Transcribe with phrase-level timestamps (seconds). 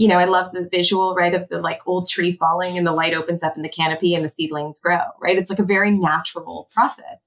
[0.00, 2.92] you know, I love the visual, right, of the like old tree falling and the
[2.92, 5.36] light opens up in the canopy and the seedlings grow, right?
[5.36, 7.20] It's like a very natural process.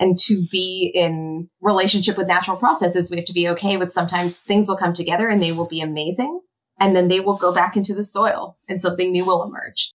[0.00, 4.36] And to be in relationship with natural processes, we have to be okay with sometimes
[4.36, 6.40] things will come together and they will be amazing.
[6.80, 9.92] And then they will go back into the soil and something new will emerge.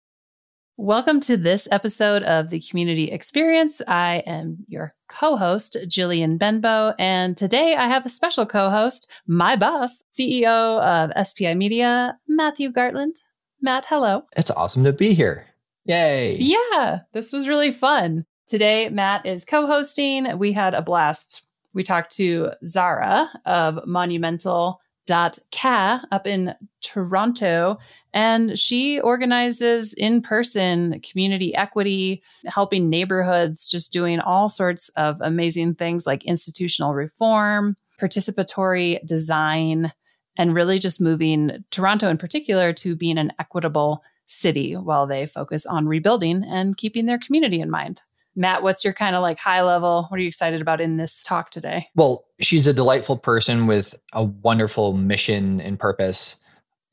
[0.81, 3.81] Welcome to this episode of the Community Experience.
[3.85, 9.11] I am your co host, Jillian Benbow, and today I have a special co host,
[9.27, 13.19] my boss, CEO of SPI Media, Matthew Gartland.
[13.59, 14.23] Matt, hello.
[14.37, 15.45] It's awesome to be here.
[15.83, 16.37] Yay.
[16.37, 18.25] Yeah, this was really fun.
[18.47, 20.39] Today, Matt is co hosting.
[20.39, 21.43] We had a blast.
[21.73, 24.79] We talked to Zahra of Monumental
[25.09, 27.77] Ca up in Toronto.
[28.13, 35.75] And she organizes in person community equity, helping neighborhoods, just doing all sorts of amazing
[35.75, 39.91] things like institutional reform, participatory design,
[40.37, 45.65] and really just moving Toronto in particular to being an equitable city while they focus
[45.65, 48.01] on rebuilding and keeping their community in mind.
[48.35, 50.05] Matt, what's your kind of like high level?
[50.09, 51.87] What are you excited about in this talk today?
[51.95, 56.43] Well, she's a delightful person with a wonderful mission and purpose.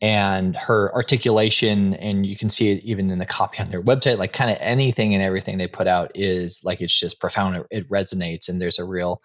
[0.02, 4.18] And her articulation, and you can see it even in the copy on their website,
[4.18, 7.64] like kind of anything and everything they put out is like it's just profound.
[7.70, 9.22] It resonates, and there's a real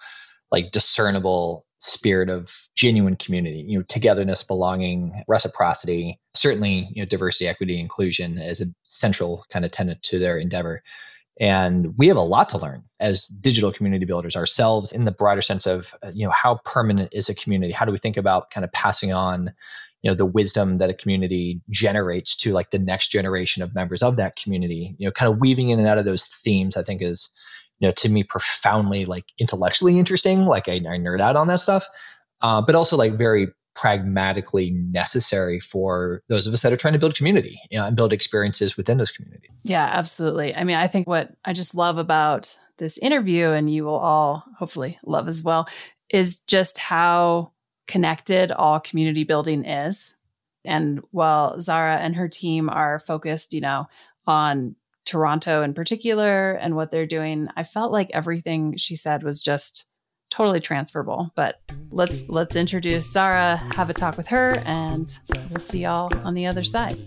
[0.50, 7.48] like discernible spirit of genuine community, you know, togetherness, belonging, reciprocity, certainly, you know, diversity,
[7.48, 10.84] equity, inclusion as a central kind of tenet to their endeavor.
[11.42, 15.42] And we have a lot to learn as digital community builders ourselves in the broader
[15.42, 17.74] sense of, uh, you know, how permanent is a community?
[17.74, 19.52] How do we think about kind of passing on,
[20.04, 24.04] you know, the wisdom that a community generates to like the next generation of members
[24.04, 24.96] of that community?
[25.00, 27.36] You know, kind of weaving in and out of those themes, I think is,
[27.80, 30.46] you know, to me profoundly like intellectually interesting.
[30.46, 31.88] Like I, I nerd out on that stuff,
[32.42, 37.00] uh, but also like very pragmatically necessary for those of us that are trying to
[37.00, 39.50] build community you know, and build experiences within those communities.
[39.64, 40.54] Yeah, absolutely.
[40.56, 44.44] I mean, I think what I just love about this interview, and you will all
[44.58, 45.68] hopefully love as well,
[46.10, 47.54] is just how
[47.88, 50.16] connected all community building is.
[50.66, 53.88] And while Zahra and her team are focused, you know,
[54.28, 59.42] on Toronto in particular and what they're doing, I felt like everything she said was
[59.42, 59.86] just
[60.32, 61.32] totally transferable.
[61.36, 61.62] But
[61.92, 65.14] let's let's introduce Zahra, have a talk with her, and
[65.52, 66.98] we'll see y'all on the other side.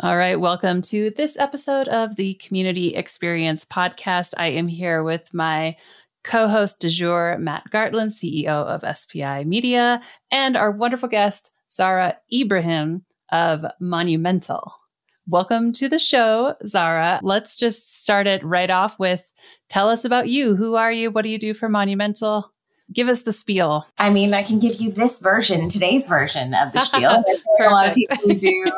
[0.00, 4.34] All right, welcome to this episode of the Community Experience Podcast.
[4.36, 5.76] I am here with my
[6.24, 10.00] co host de jour, Matt Gartland, CEO of SPI Media,
[10.30, 14.74] and our wonderful guest, Zahra Ebrahim of Monumental.
[15.26, 17.20] welcome to the show, Zahra.
[17.22, 19.22] Let's just start it right off with
[19.68, 20.56] tell us about you.
[20.56, 21.10] Who are you?
[21.10, 22.52] What do you do for Monumental?
[22.92, 23.86] Give us the spiel.
[23.98, 27.24] I mean, I can give you this version, today's version of the spiel.
[27.60, 28.72] a lot of people do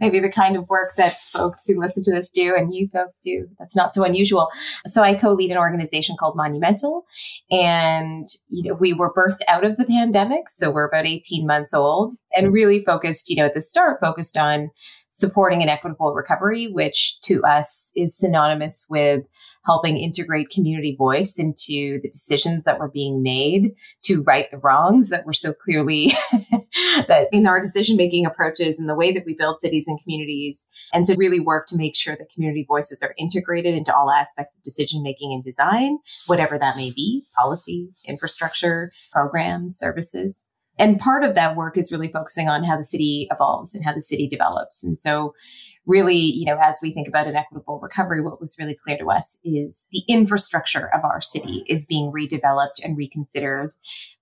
[0.00, 3.18] maybe the kind of work that folks who listen to this do and you folks
[3.18, 3.48] do.
[3.58, 4.48] That's not so unusual.
[4.86, 7.04] So I co-lead an organization called Monumental
[7.50, 10.48] and, you know, we were birthed out of the pandemic.
[10.48, 14.36] So we're about 18 months old and really focused, you know, at the start focused
[14.36, 14.70] on
[15.10, 19.24] supporting an equitable recovery, which to us is synonymous with
[19.66, 25.10] helping integrate community voice into the decisions that were being made to right the wrongs
[25.10, 26.12] that were so clearly
[27.08, 30.66] that in our decision making approaches and the way that we build cities and communities
[30.92, 34.56] and to really work to make sure that community voices are integrated into all aspects
[34.56, 40.40] of decision making and design whatever that may be policy infrastructure programs services
[40.80, 43.92] and part of that work is really focusing on how the city evolves and how
[43.92, 44.82] the city develops.
[44.82, 45.34] And so
[45.86, 49.10] really, you know, as we think about an equitable recovery, what was really clear to
[49.10, 53.74] us is the infrastructure of our city is being redeveloped and reconsidered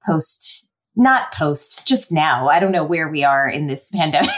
[0.06, 0.67] post
[0.98, 2.48] not post, just now.
[2.48, 4.30] I don't know where we are in this pandemic,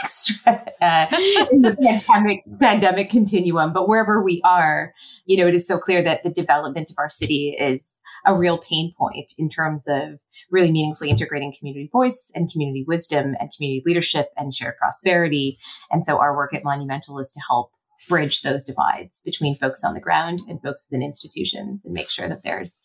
[0.45, 1.07] uh,
[1.51, 4.93] in the pandemic pandemic continuum, but wherever we are,
[5.25, 7.97] you know, it is so clear that the development of our city is
[8.27, 10.19] a real pain point in terms of
[10.51, 15.57] really meaningfully integrating community voice and community wisdom and community leadership and shared prosperity.
[15.89, 17.71] And so our work at Monumental is to help
[18.07, 22.27] bridge those divides between folks on the ground and folks within institutions and make sure
[22.27, 22.79] that there's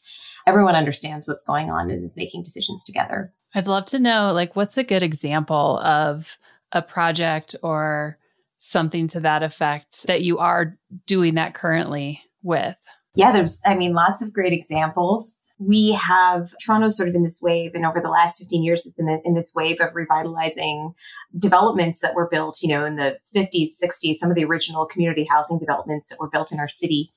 [0.46, 3.32] everyone understands what's going on and is making decisions together.
[3.56, 6.36] I'd love to know like what's a good example of
[6.72, 8.18] a project or
[8.58, 10.76] something to that effect that you are
[11.06, 12.76] doing that currently with?
[13.14, 15.34] Yeah, there's I mean lots of great examples.
[15.58, 18.92] We have Toronto sort of in this wave, and over the last 15 years has
[18.92, 20.92] been in this wave of revitalizing
[21.38, 25.24] developments that were built, you know, in the 50s, 60s, some of the original community
[25.24, 27.10] housing developments that were built in our city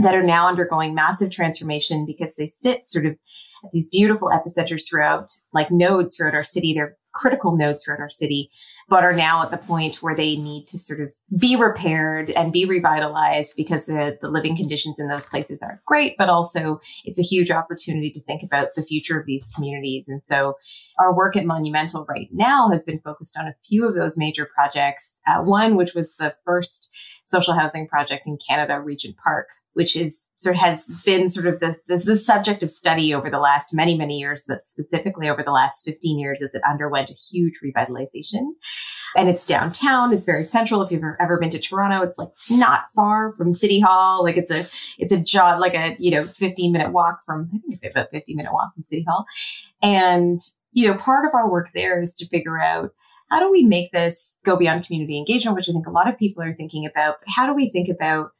[0.00, 3.12] that are now undergoing massive transformation because they sit sort of
[3.64, 6.72] at these beautiful epicenters throughout, like nodes throughout our city.
[6.72, 8.50] They're critical nodes throughout our city,
[8.88, 12.52] but are now at the point where they need to sort of be repaired and
[12.52, 17.18] be revitalized because the, the living conditions in those places aren't great, but also it's
[17.18, 20.08] a huge opportunity to think about the future of these communities.
[20.08, 20.54] And so
[20.98, 24.48] our work at Monumental right now has been focused on a few of those major
[24.54, 25.20] projects.
[25.26, 26.90] Uh, one, which was the first
[27.26, 31.58] social housing project in Canada, Regent Park, which is sort of has been sort of
[31.58, 35.42] the, the, the, subject of study over the last many, many years, but specifically over
[35.42, 38.52] the last 15 years as it underwent a huge revitalization.
[39.16, 40.12] And it's downtown.
[40.12, 40.80] It's very central.
[40.80, 44.22] If you've ever been to Toronto, it's like not far from City Hall.
[44.22, 44.64] Like it's a,
[44.96, 48.10] it's a job, like a, you know, 15 minute walk from, I think it's about
[48.12, 49.24] 15 minute walk from City Hall.
[49.82, 50.38] And,
[50.72, 52.90] you know, part of our work there is to figure out
[53.30, 56.16] how do we make this go beyond community engagement, which I think a lot of
[56.16, 57.16] people are thinking about.
[57.20, 58.30] But how do we think about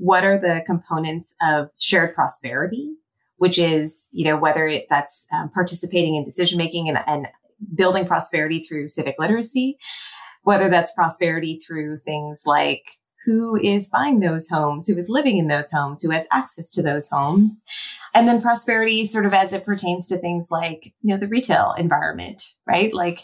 [0.00, 2.94] what are the components of shared prosperity,
[3.36, 7.28] which is, you know, whether it, that's um, participating in decision making and, and
[7.74, 9.76] building prosperity through civic literacy,
[10.42, 12.92] whether that's prosperity through things like
[13.26, 16.82] who is buying those homes, who is living in those homes, who has access to
[16.82, 17.60] those homes.
[18.14, 21.74] And then prosperity sort of as it pertains to things like, you know, the retail
[21.76, 22.94] environment, right?
[22.94, 23.18] Like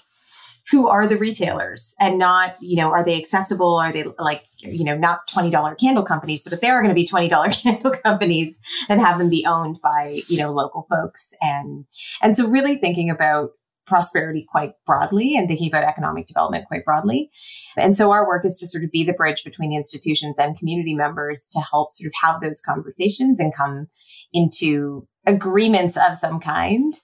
[0.70, 3.76] who are the retailers and not, you know, are they accessible?
[3.76, 6.94] Are they like, you know, not $20 candle companies, but if they are going to
[6.94, 11.28] be $20 candle companies, then have them be owned by, you know, local folks.
[11.40, 11.84] And,
[12.20, 13.50] and so really thinking about
[13.86, 17.30] prosperity quite broadly and thinking about economic development quite broadly.
[17.76, 20.58] And so our work is to sort of be the bridge between the institutions and
[20.58, 23.86] community members to help sort of have those conversations and come
[24.32, 26.94] into agreements of some kind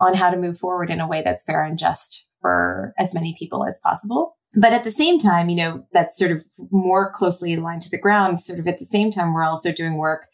[0.00, 3.34] on how to move forward in a way that's fair and just for as many
[3.38, 4.36] people as possible.
[4.54, 7.98] But at the same time, you know, that's sort of more closely aligned to the
[7.98, 8.38] ground.
[8.38, 10.28] Sort of at the same time, we're also doing work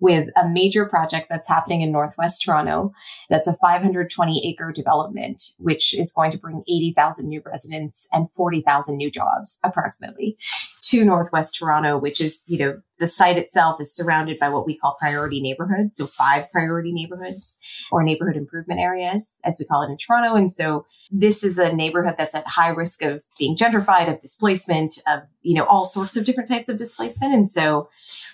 [0.00, 2.92] with a major project that's happening in Northwest Toronto.
[3.28, 8.96] That's a 520 acre development, which is going to bring 80,000 new residents and 40,000
[8.96, 10.36] new jobs approximately
[10.82, 14.76] to Northwest Toronto, which is, you know, the site itself is surrounded by what we
[14.76, 15.96] call priority neighborhoods.
[15.96, 17.56] So five priority neighborhoods
[17.90, 20.34] or neighborhood improvement areas, as we call it in Toronto.
[20.34, 24.98] And so this is a neighborhood that's at high risk of being gentrified, of displacement,
[25.06, 27.34] of, you know, all sorts of different types of displacement.
[27.34, 27.88] And so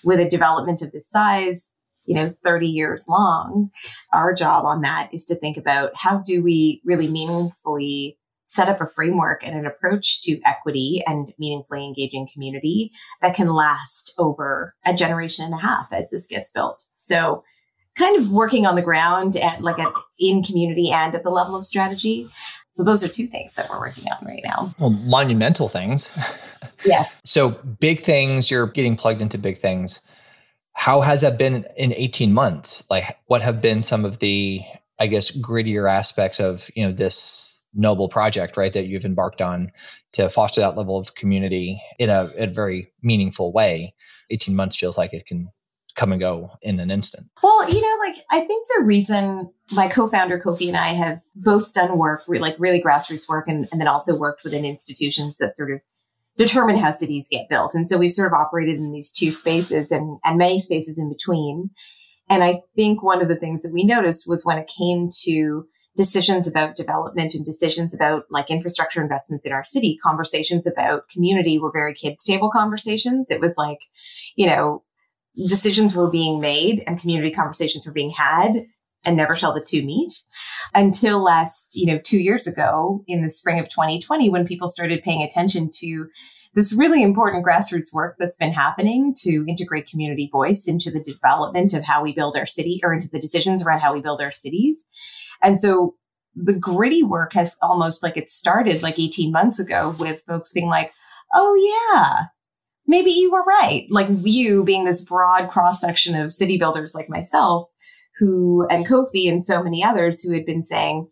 [0.07, 3.71] with a development of this size, you know, 30 years long,
[4.13, 8.81] our job on that is to think about how do we really meaningfully set up
[8.81, 14.77] a framework and an approach to equity and meaningfully engaging community that can last over
[14.87, 16.85] a generation and a half as this gets built.
[16.95, 17.43] So
[17.99, 21.57] kind of working on the ground at like at, in community and at the level
[21.57, 22.29] of strategy.
[22.77, 24.71] So those are two things that we're working on right now.
[24.79, 26.17] Well, monumental things.
[26.85, 27.17] Yes.
[27.25, 30.07] so big things, you're getting plugged into big things.
[30.73, 32.89] How has that been in 18 months?
[32.91, 34.61] Like what have been some of the,
[34.99, 39.73] I guess, grittier aspects of, you know, this noble project, right, that you've embarked on
[40.13, 43.95] to foster that level of community in a, a very meaningful way?
[44.31, 45.49] 18 months feels like it can
[45.97, 47.27] come and go in an instant.
[47.43, 51.73] Well, you know, like I think the reason my co-founder Kofi and I have both
[51.73, 55.73] done work, like really grassroots work, and, and then also worked within institutions that sort
[55.73, 55.81] of
[56.37, 57.75] determine how cities get built.
[57.75, 61.09] And so we've sort of operated in these two spaces and, and many spaces in
[61.09, 61.71] between.
[62.29, 65.67] And I think one of the things that we noticed was when it came to
[65.97, 71.59] decisions about development and decisions about like infrastructure investments in our city, conversations about community
[71.59, 73.29] were very kids table conversations.
[73.31, 73.79] It was like,
[74.37, 74.83] you know,
[75.37, 78.65] decisions were being made and community conversations were being had
[79.07, 80.25] and never shall the two meet
[80.75, 85.03] until last, you know, two years ago in the spring of 2020 when people started
[85.03, 86.09] paying attention to
[86.55, 91.75] this really important grassroots work that's been happening to integrate community voice into the development
[91.75, 94.31] of how we build our city or into the decisions around how we build our
[94.31, 94.87] cities.
[95.43, 95.97] And so
[96.35, 100.69] the gritty work has almost like it started like 18 months ago with folks being
[100.69, 100.93] like,
[101.35, 102.29] Oh yeah,
[102.87, 103.87] maybe you were right.
[103.91, 107.69] Like you being this broad cross section of city builders like myself,
[108.19, 111.09] who and Kofi and so many others who had been saying,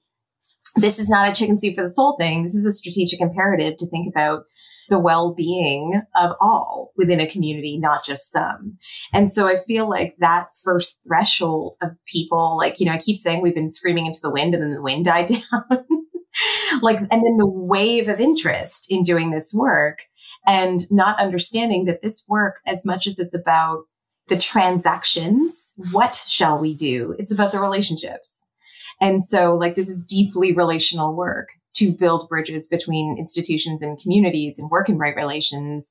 [0.77, 2.43] this is not a chicken soup for the soul thing.
[2.43, 4.45] This is a strategic imperative to think about
[4.89, 8.79] the well-being of all within a community, not just some.
[9.13, 13.17] And so I feel like that first threshold of people, like, you know, I keep
[13.17, 15.87] saying we've been screaming into the wind and then the wind died down.
[16.83, 20.01] like, and then the wave of interest in doing this work
[20.47, 23.85] and not understanding that this work, as much as it's about
[24.29, 27.15] the transactions, what shall we do?
[27.19, 28.45] It's about the relationships.
[29.01, 34.59] And so like this is deeply relational work to build bridges between institutions and communities
[34.59, 35.91] and work in right relations.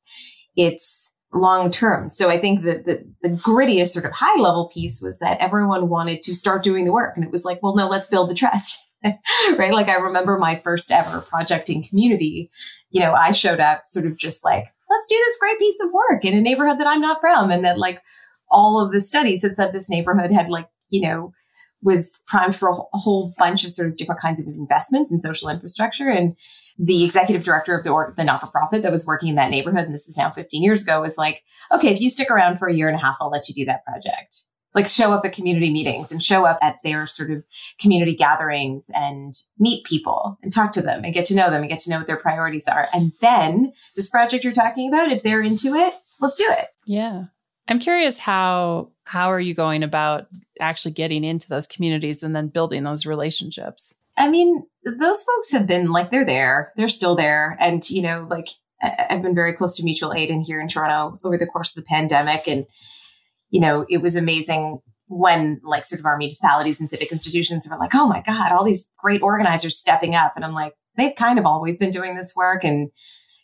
[0.56, 2.10] It's long term.
[2.10, 5.90] So I think that the, the grittiest sort of high level piece was that everyone
[5.90, 7.16] wanted to start doing the work.
[7.16, 8.88] And it was like, well, no, let's build the trust.
[9.04, 9.74] right?
[9.74, 12.50] Like I remember my first ever projecting community.
[12.94, 15.92] You know, I showed up sort of just like, let's do this great piece of
[15.92, 17.52] work in a neighborhood that I'm not from.
[17.52, 18.02] And then like
[18.50, 21.34] all of the studies that said this neighborhood had like, you know,
[21.82, 25.20] was primed for a, a whole bunch of sort of different kinds of investments in
[25.20, 26.10] social infrastructure.
[26.10, 26.36] And
[26.80, 29.94] the executive director of the, or, the not-for-profit that was working in that neighborhood, and
[29.94, 32.74] this is now 15 years ago, was like, okay, if you stick around for a
[32.74, 34.46] year and a half, I'll let you do that project
[34.76, 37.44] like show up at community meetings and show up at their sort of
[37.80, 41.70] community gatherings and meet people and talk to them and get to know them and
[41.70, 42.88] get to know what their priorities are.
[42.94, 46.68] And then this project you're talking about, if they're into it, let's do it.
[46.86, 47.26] Yeah.
[47.68, 50.28] I'm curious how how are you going about
[50.60, 53.94] actually getting into those communities and then building those relationships?
[54.18, 56.72] I mean, those folks have been like they're there.
[56.76, 58.48] They're still there and you know, like
[58.82, 61.84] I've been very close to mutual aid in here in Toronto over the course of
[61.84, 62.66] the pandemic and
[63.54, 67.78] you know, it was amazing when like sort of our municipalities and civic institutions were
[67.78, 70.34] like, oh my God, all these great organizers stepping up.
[70.36, 72.64] And I'm like, they've kind of always been doing this work.
[72.64, 72.90] And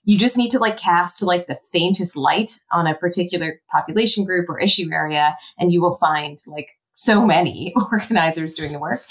[0.05, 4.49] you just need to like cast like the faintest light on a particular population group
[4.49, 9.01] or issue area, and you will find like so many organizers doing the work.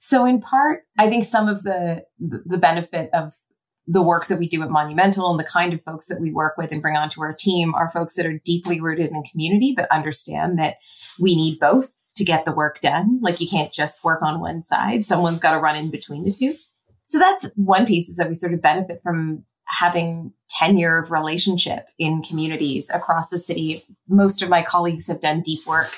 [0.00, 3.34] So in part, I think some of the the benefit of
[3.86, 6.56] the work that we do at Monumental and the kind of folks that we work
[6.56, 9.90] with and bring onto our team are folks that are deeply rooted in community, but
[9.90, 10.76] understand that
[11.18, 13.18] we need both to get the work done.
[13.22, 15.06] Like you can't just work on one side.
[15.06, 16.54] Someone's got to run in between the two.
[17.06, 21.86] So that's one piece is that we sort of benefit from having tenure of relationship
[21.98, 23.82] in communities across the city.
[24.08, 25.90] Most of my colleagues have done deep work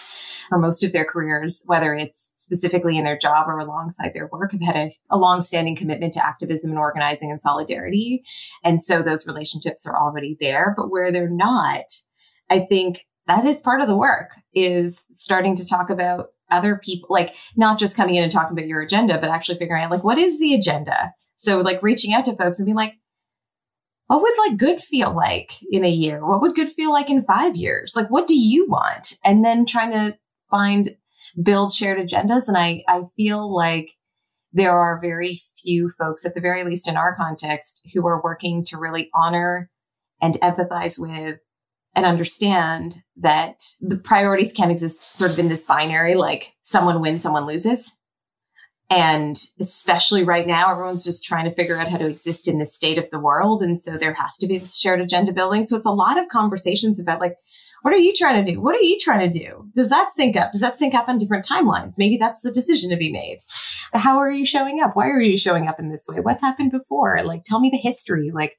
[0.52, 4.52] for most of their careers, whether it's specifically in their job or alongside their work,
[4.52, 8.22] have had a, a long-standing commitment to activism and organizing and solidarity.
[8.62, 10.74] And so those relationships are already there.
[10.76, 11.86] But where they're not,
[12.50, 17.08] I think that is part of the work is starting to talk about other people,
[17.10, 20.04] like not just coming in and talking about your agenda, but actually figuring out like,
[20.04, 21.12] what is the agenda?
[21.34, 22.92] So like reaching out to folks and being like,
[24.08, 26.26] what would like good feel like in a year?
[26.26, 27.94] What would good feel like in five years?
[27.96, 29.14] Like, what do you want?
[29.24, 30.18] And then trying to
[30.52, 30.90] find,
[31.42, 32.42] build shared agendas.
[32.46, 33.90] And I, I feel like
[34.52, 38.64] there are very few folks, at the very least in our context, who are working
[38.66, 39.70] to really honor
[40.20, 41.38] and empathize with
[41.94, 47.22] and understand that the priorities can't exist sort of in this binary, like someone wins,
[47.22, 47.92] someone loses.
[48.88, 52.66] And especially right now, everyone's just trying to figure out how to exist in the
[52.66, 53.62] state of the world.
[53.62, 55.64] And so there has to be this shared agenda building.
[55.64, 57.36] So it's a lot of conversations about like,
[57.82, 58.60] What are you trying to do?
[58.60, 59.68] What are you trying to do?
[59.74, 60.52] Does that sync up?
[60.52, 61.94] Does that sync up on different timelines?
[61.98, 63.38] Maybe that's the decision to be made.
[63.92, 64.92] How are you showing up?
[64.94, 66.20] Why are you showing up in this way?
[66.20, 67.22] What's happened before?
[67.24, 68.30] Like, tell me the history.
[68.32, 68.56] Like,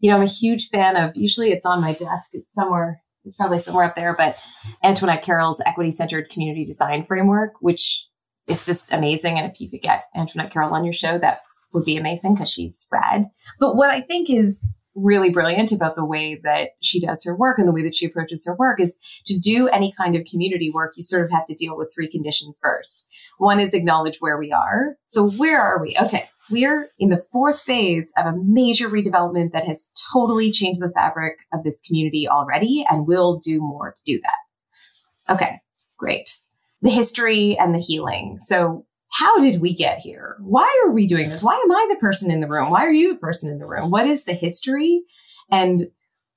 [0.00, 2.30] you know, I'm a huge fan of, usually it's on my desk.
[2.32, 4.42] It's somewhere, it's probably somewhere up there, but
[4.82, 8.06] Antoinette Carroll's equity centered community design framework, which
[8.46, 9.36] is just amazing.
[9.36, 11.40] And if you could get Antoinette Carroll on your show, that
[11.74, 13.24] would be amazing because she's rad.
[13.58, 14.58] But what I think is
[15.02, 18.06] really brilliant about the way that she does her work and the way that she
[18.06, 21.46] approaches her work is to do any kind of community work, you sort of have
[21.46, 23.06] to deal with three conditions first.
[23.38, 24.96] One is acknowledge where we are.
[25.06, 25.96] So where are we?
[26.00, 26.28] Okay.
[26.50, 31.38] We're in the fourth phase of a major redevelopment that has totally changed the fabric
[31.52, 35.34] of this community already and will do more to do that.
[35.34, 35.60] Okay.
[35.96, 36.38] Great.
[36.82, 38.38] The history and the healing.
[38.40, 40.36] So how did we get here?
[40.40, 41.42] Why are we doing this?
[41.42, 42.70] Why am I the person in the room?
[42.70, 43.90] Why are you the person in the room?
[43.90, 45.02] What is the history?
[45.50, 45.88] And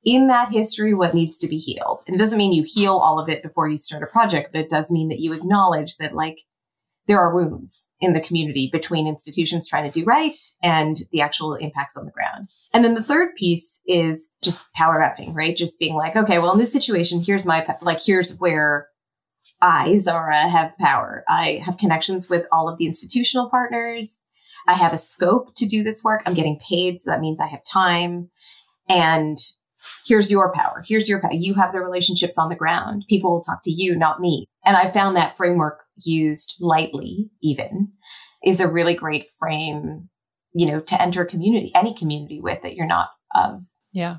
[0.04, 2.02] in that history, what needs to be healed?
[2.08, 4.62] And it doesn't mean you heal all of it before you start a project, but
[4.62, 6.40] it does mean that you acknowledge that like
[7.08, 11.54] there are wounds in the community between institutions trying to do right and the actual
[11.56, 12.50] impacts on the ground.
[12.74, 15.56] And then the third piece is just power mapping, right?
[15.56, 18.88] Just being like, okay, well, in this situation, here's my, like, here's where
[19.62, 21.24] I, Zahra, have power.
[21.28, 24.20] I have connections with all of the institutional partners.
[24.68, 26.22] I have a scope to do this work.
[26.26, 27.00] I'm getting paid.
[27.00, 28.30] So that means I have time.
[28.90, 29.38] And
[30.06, 30.84] here's your power.
[30.86, 31.34] Here's your power.
[31.34, 33.06] You have the relationships on the ground.
[33.10, 34.48] People will talk to you, not me.
[34.66, 37.90] And I found that framework used lightly, even
[38.44, 40.10] is a really great frame,
[40.54, 43.62] you know, to enter a community, any community with that you're not of.
[43.92, 44.18] Yeah.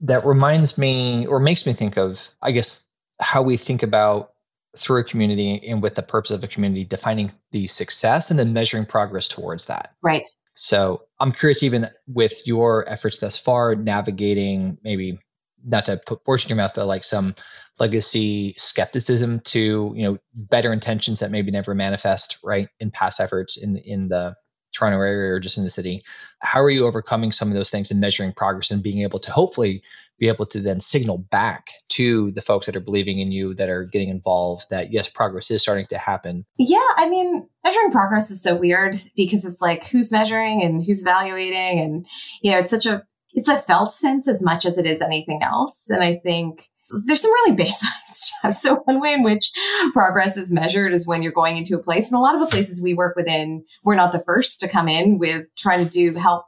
[0.00, 4.30] That reminds me or makes me think of, I guess, how we think about
[4.76, 8.52] through a community and with the purpose of a community, defining the success and then
[8.52, 9.94] measuring progress towards that.
[10.02, 10.26] Right.
[10.54, 15.18] So I'm curious, even with your efforts thus far, navigating maybe
[15.64, 17.34] not to put words in your mouth, but like some
[17.78, 23.56] legacy skepticism to you know better intentions that maybe never manifest right in past efforts
[23.56, 24.34] in in the
[24.72, 26.02] Toronto area or just in the city.
[26.40, 29.32] How are you overcoming some of those things and measuring progress and being able to
[29.32, 29.82] hopefully
[30.20, 33.70] be able to then signal back to the folks that are believing in you that
[33.70, 38.30] are getting involved that yes progress is starting to happen yeah i mean measuring progress
[38.30, 42.06] is so weird because it's like who's measuring and who's evaluating and
[42.42, 45.42] you know it's such a it's a felt sense as much as it is anything
[45.42, 46.68] else and i think
[47.04, 48.54] there's some really baseline stuff.
[48.54, 49.50] So one way in which
[49.92, 52.10] progress is measured is when you're going into a place.
[52.10, 54.88] And a lot of the places we work within, we're not the first to come
[54.88, 56.46] in with trying to do help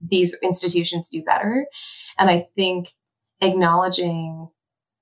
[0.00, 1.66] these institutions do better.
[2.18, 2.88] And I think
[3.40, 4.48] acknowledging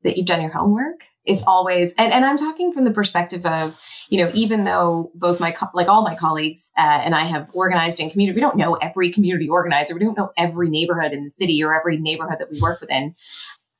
[0.03, 3.79] that you've done your homework is always, and, and I'm talking from the perspective of,
[4.09, 8.01] you know, even though both my, like all my colleagues uh, and I have organized
[8.01, 9.95] in community, we don't know every community organizer.
[9.95, 13.15] We don't know every neighborhood in the city or every neighborhood that we work within.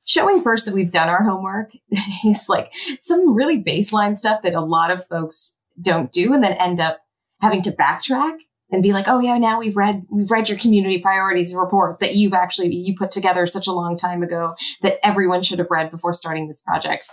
[0.03, 1.73] Showing first that we've done our homework
[2.25, 6.53] is like some really baseline stuff that a lot of folks don't do and then
[6.53, 7.01] end up
[7.39, 8.37] having to backtrack
[8.71, 12.15] and be like, oh yeah, now we've read, we've read your community priorities report that
[12.15, 15.91] you've actually, you put together such a long time ago that everyone should have read
[15.91, 17.09] before starting this project.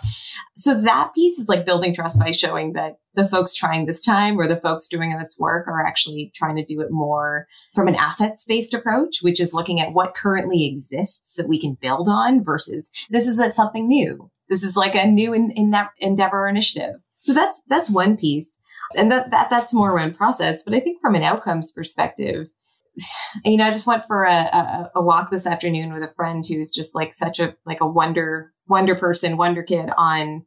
[0.55, 4.39] So that piece is like building trust by showing that the folks trying this time
[4.39, 7.95] or the folks doing this work are actually trying to do it more from an
[7.95, 12.43] assets based approach, which is looking at what currently exists that we can build on
[12.43, 14.31] versus this is something new.
[14.47, 16.95] This is like a new in, in, endeavor initiative.
[17.17, 18.59] So that's, that's one piece
[18.95, 20.63] and that, that that's more around process.
[20.63, 22.49] But I think from an outcomes perspective,
[23.45, 26.45] you know, I just went for a, a, a, walk this afternoon with a friend
[26.47, 30.45] who's just like such a like a wonder wonder person, wonder kid on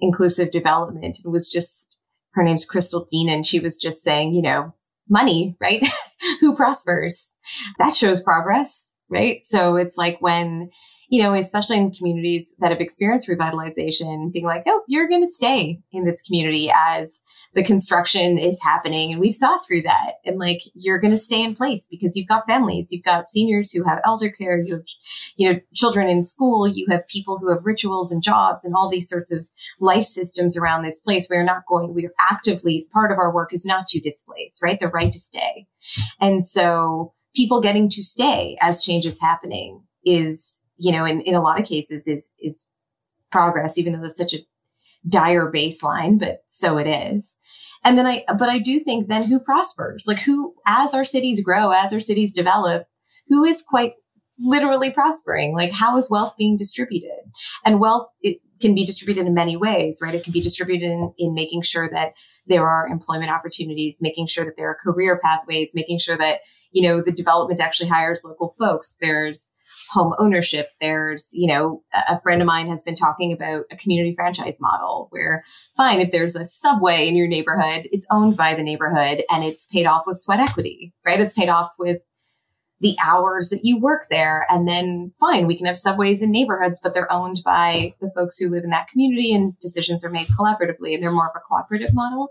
[0.00, 1.96] inclusive development, and was just
[2.32, 4.74] her name's Crystal Dean, and she was just saying, you know,
[5.08, 5.82] money, right?
[6.40, 7.30] Who prospers?
[7.78, 9.42] That shows progress, right?
[9.42, 10.70] So it's like when
[11.14, 15.28] you know, especially in communities that have experienced revitalization, being like, oh, you're going to
[15.28, 17.20] stay in this community as
[17.54, 19.12] the construction is happening.
[19.12, 20.14] And we've thought through that.
[20.24, 23.70] And like, you're going to stay in place because you've got families, you've got seniors
[23.70, 24.82] who have elder care, you have,
[25.36, 28.88] you know, children in school, you have people who have rituals and jobs and all
[28.88, 29.48] these sorts of
[29.78, 31.28] life systems around this place.
[31.30, 34.80] We're not going, we're actively, part of our work is not to displace, right?
[34.80, 35.68] The right to stay.
[36.20, 41.34] And so people getting to stay as change is happening is, you know, in, in
[41.34, 42.68] a lot of cases is, is
[43.30, 44.44] progress, even though that's such a
[45.08, 47.36] dire baseline, but so it is.
[47.84, 50.06] And then I, but I do think then who prospers?
[50.06, 52.86] Like who, as our cities grow, as our cities develop,
[53.28, 53.92] who is quite
[54.38, 55.54] literally prospering?
[55.54, 57.30] Like how is wealth being distributed?
[57.64, 60.14] And wealth, it can be distributed in many ways, right?
[60.14, 62.14] It can be distributed in, in making sure that
[62.46, 66.40] there are employment opportunities, making sure that there are career pathways, making sure that,
[66.72, 68.96] you know, the development actually hires local folks.
[69.00, 69.50] There's
[69.90, 70.70] home ownership.
[70.80, 75.08] There's, you know, a friend of mine has been talking about a community franchise model
[75.10, 75.42] where
[75.76, 79.66] fine, if there's a subway in your neighborhood, it's owned by the neighborhood and it's
[79.66, 81.20] paid off with sweat equity, right?
[81.20, 81.98] It's paid off with
[82.80, 84.46] the hours that you work there.
[84.50, 88.38] And then fine, we can have subways in neighborhoods, but they're owned by the folks
[88.38, 91.40] who live in that community and decisions are made collaboratively and they're more of a
[91.40, 92.28] cooperative model.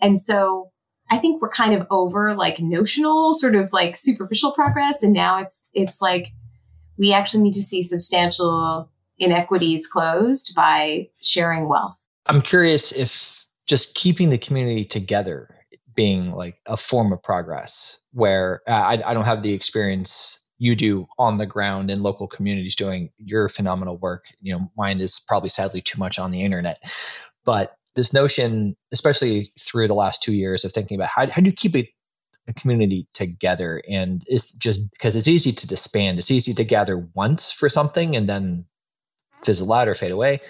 [0.00, 0.70] And so
[1.10, 5.02] I think we're kind of over like notional sort of like superficial progress.
[5.02, 6.28] And now it's, it's like
[7.00, 11.98] we actually need to see substantial inequities closed by sharing wealth.
[12.26, 15.48] I'm curious if just keeping the community together
[15.96, 20.76] being like a form of progress where uh, I, I don't have the experience you
[20.76, 24.24] do on the ground in local communities doing your phenomenal work.
[24.42, 26.82] You know, mine is probably sadly too much on the internet.
[27.46, 31.48] But this notion, especially through the last two years of thinking about how, how do
[31.48, 31.88] you keep it
[32.54, 36.18] community together and it's just because it's easy to disband.
[36.18, 38.64] It's easy to gather once for something and then
[39.42, 40.40] fizzle out or fade away.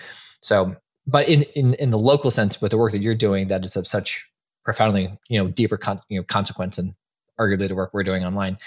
[0.42, 3.64] So but in in in the local sense with the work that you're doing that
[3.64, 4.28] is of such
[4.64, 6.94] profoundly you know deeper con- you know consequence and
[7.38, 8.58] arguably the work we're doing online.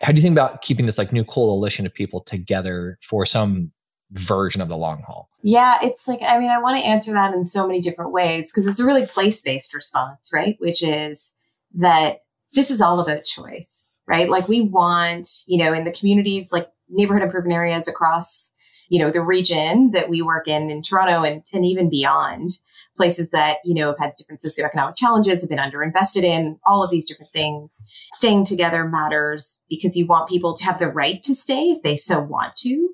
[0.00, 3.70] How do you think about keeping this like new coalition of people together for some
[4.12, 5.28] version of the long haul?
[5.42, 8.50] Yeah it's like i mean i want to answer that in so many different ways
[8.50, 10.56] because it's a really place-based response right?
[10.58, 11.32] Which is
[11.74, 12.18] that
[12.54, 14.28] this is all about choice, right?
[14.28, 18.52] Like we want, you know, in the communities, like neighborhood improvement areas across,
[18.88, 22.52] you know, the region that we work in in Toronto and, and even beyond,
[22.96, 26.90] places that, you know, have had different socioeconomic challenges, have been underinvested in, all of
[26.90, 27.72] these different things.
[28.12, 31.96] Staying together matters because you want people to have the right to stay if they
[31.96, 32.90] so want to.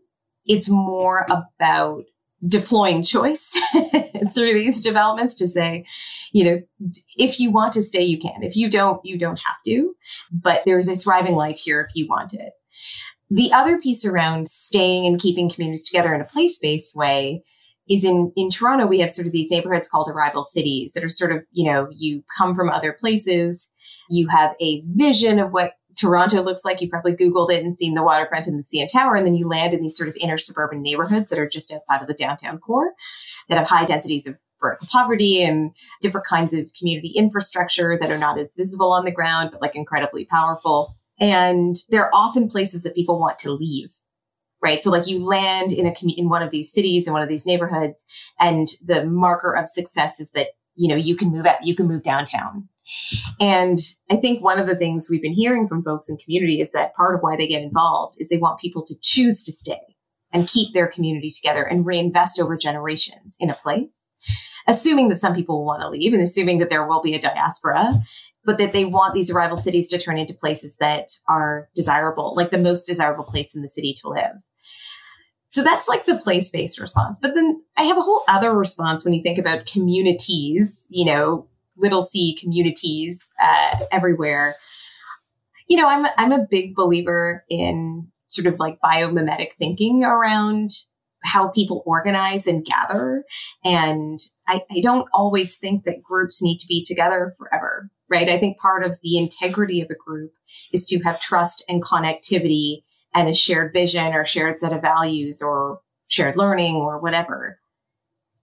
[0.47, 2.05] It's more about
[2.49, 3.55] deploying choice
[4.35, 5.85] through these developments to say,
[6.33, 6.63] you know,
[7.17, 8.43] if you want to stay, you can.
[8.43, 9.95] If you don't, you don't have to.
[10.33, 12.53] But there's a thriving life here if you want it.
[13.31, 17.45] The other piece around staying and keeping communities together in a place-based way
[17.89, 21.09] is in, in Toronto, we have sort of these neighborhoods called arrival cities that are
[21.09, 23.69] sort of, you know, you come from other places.
[24.09, 26.81] You have a vision of what Toronto looks like.
[26.81, 29.15] You probably Googled it and seen the waterfront and the CN Tower.
[29.15, 32.01] And then you land in these sort of inner suburban neighborhoods that are just outside
[32.01, 32.95] of the downtown core
[33.49, 34.37] that have high densities of
[34.91, 39.51] poverty and different kinds of community infrastructure that are not as visible on the ground,
[39.53, 40.89] but like incredibly powerful.
[41.19, 43.91] And they're often places that people want to leave.
[44.63, 44.83] Right.
[44.83, 47.47] So like you land in a, in one of these cities in one of these
[47.47, 48.05] neighborhoods
[48.39, 51.87] and the marker of success is that, you know, you can move out, you can
[51.87, 52.69] move downtown
[53.41, 53.79] and
[54.11, 56.95] I think one of the things we've been hearing from folks in community is that
[56.95, 59.81] part of why they get involved is they want people to choose to stay
[60.33, 64.05] and keep their community together and reinvest over generations in a place,
[64.67, 67.21] assuming that some people will want to leave and assuming that there will be a
[67.21, 67.95] diaspora,
[68.45, 72.51] but that they want these arrival cities to turn into places that are desirable, like
[72.51, 74.37] the most desirable place in the city to live.
[75.49, 77.19] So that's like the place based response.
[77.21, 81.49] But then I have a whole other response when you think about communities, you know,
[81.81, 84.55] little c communities uh, everywhere.
[85.69, 90.71] You know, I'm I'm a big believer in sort of like biomimetic thinking around
[91.23, 93.25] how people organize and gather.
[93.65, 98.29] And I, I don't always think that groups need to be together forever, right?
[98.29, 100.33] I think part of the integrity of a group
[100.73, 102.83] is to have trust and connectivity
[103.15, 107.59] and a shared vision or shared set of values or shared learning or whatever.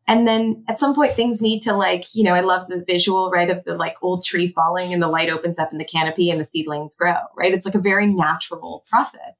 [0.07, 3.29] And then at some point things need to like, you know, I love the visual,
[3.29, 6.29] right, of the like old tree falling and the light opens up in the canopy
[6.29, 7.53] and the seedlings grow, right?
[7.53, 9.35] It's like a very natural process.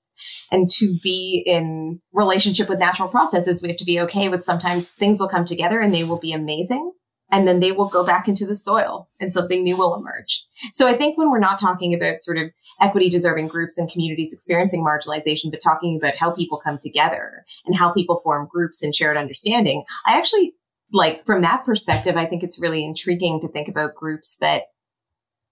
[0.52, 4.88] And to be in relationship with natural processes, we have to be okay with sometimes
[4.88, 6.92] things will come together and they will be amazing.
[7.30, 10.46] And then they will go back into the soil and something new will emerge.
[10.72, 14.34] So I think when we're not talking about sort of equity deserving groups and communities
[14.34, 18.96] experiencing marginalization, but talking about how people come together and how people form groups and
[18.96, 19.84] shared understanding.
[20.06, 20.54] I actually
[20.92, 24.64] like from that perspective, I think it's really intriguing to think about groups that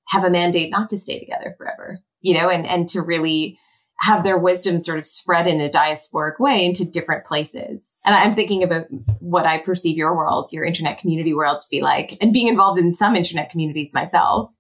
[0.07, 3.59] have a mandate not to stay together forever, you know, and, and to really
[3.99, 7.81] have their wisdom sort of spread in a diasporic way into different places.
[8.03, 8.85] And I'm thinking about
[9.19, 12.79] what I perceive your world, your internet community world to be like, and being involved
[12.79, 14.51] in some internet communities myself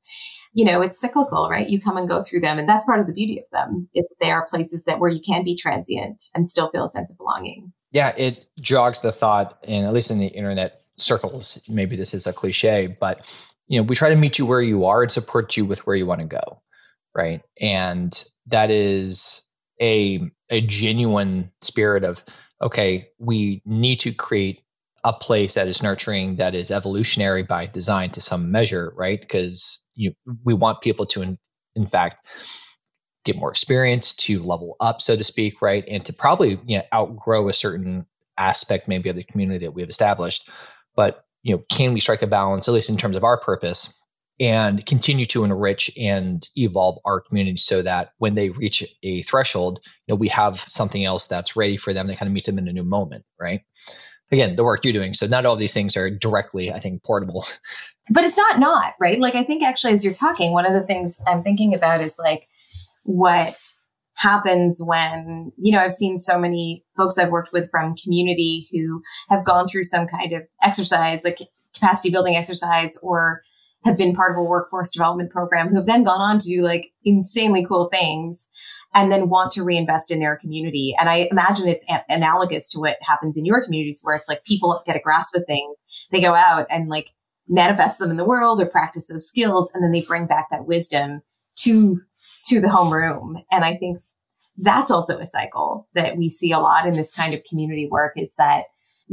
[0.55, 1.69] you know, it's cyclical, right?
[1.69, 2.57] You come and go through them.
[2.57, 5.19] And that's part of the beauty of them is they are places that where you
[5.19, 7.73] can be transient and still feel a sense of belonging.
[7.91, 12.25] Yeah, it jogs the thought, and at least in the internet circles, maybe this is
[12.25, 13.19] a cliche, but
[13.67, 15.95] you know, we try to meet you where you are and support you with where
[15.95, 16.61] you want to go.
[17.13, 17.41] Right.
[17.59, 22.23] And that is a a genuine spirit of,
[22.61, 24.61] okay, we need to create
[25.03, 29.19] a place that is nurturing, that is evolutionary by design to some measure, right?
[29.19, 31.37] Because you we want people to in,
[31.75, 32.25] in fact
[33.25, 35.83] get more experience, to level up, so to speak, right?
[35.87, 38.05] And to probably you know, outgrow a certain
[38.37, 40.49] aspect maybe of the community that we've established.
[40.95, 43.99] But you know, can we strike a balance, at least in terms of our purpose,
[44.39, 49.79] and continue to enrich and evolve our community so that when they reach a threshold,
[50.07, 52.57] you know, we have something else that's ready for them that kind of meets them
[52.57, 53.61] in a new moment, right?
[54.31, 55.13] Again, the work you're doing.
[55.13, 57.45] So not all these things are directly, I think, portable.
[58.11, 59.19] But it's not not, right?
[59.19, 62.13] Like I think actually as you're talking, one of the things I'm thinking about is
[62.19, 62.47] like
[63.03, 63.59] what
[64.13, 69.01] happens when, you know, I've seen so many folks I've worked with from community who
[69.29, 71.39] have gone through some kind of exercise, like
[71.73, 73.41] capacity building exercise or
[73.85, 76.61] have been part of a workforce development program who have then gone on to do
[76.61, 78.49] like insanely cool things
[78.95, 80.95] and then want to reinvest in their community.
[80.97, 84.45] And I imagine it's a- analogous to what happens in your communities where it's like
[84.45, 85.75] people get a grasp of things.
[86.11, 87.11] They go out and like
[87.47, 89.69] manifest them in the world or practice those skills.
[89.73, 91.21] And then they bring back that wisdom
[91.57, 92.01] to,
[92.45, 93.43] to the homeroom.
[93.51, 93.99] And I think
[94.57, 98.13] that's also a cycle that we see a lot in this kind of community work
[98.15, 98.63] is that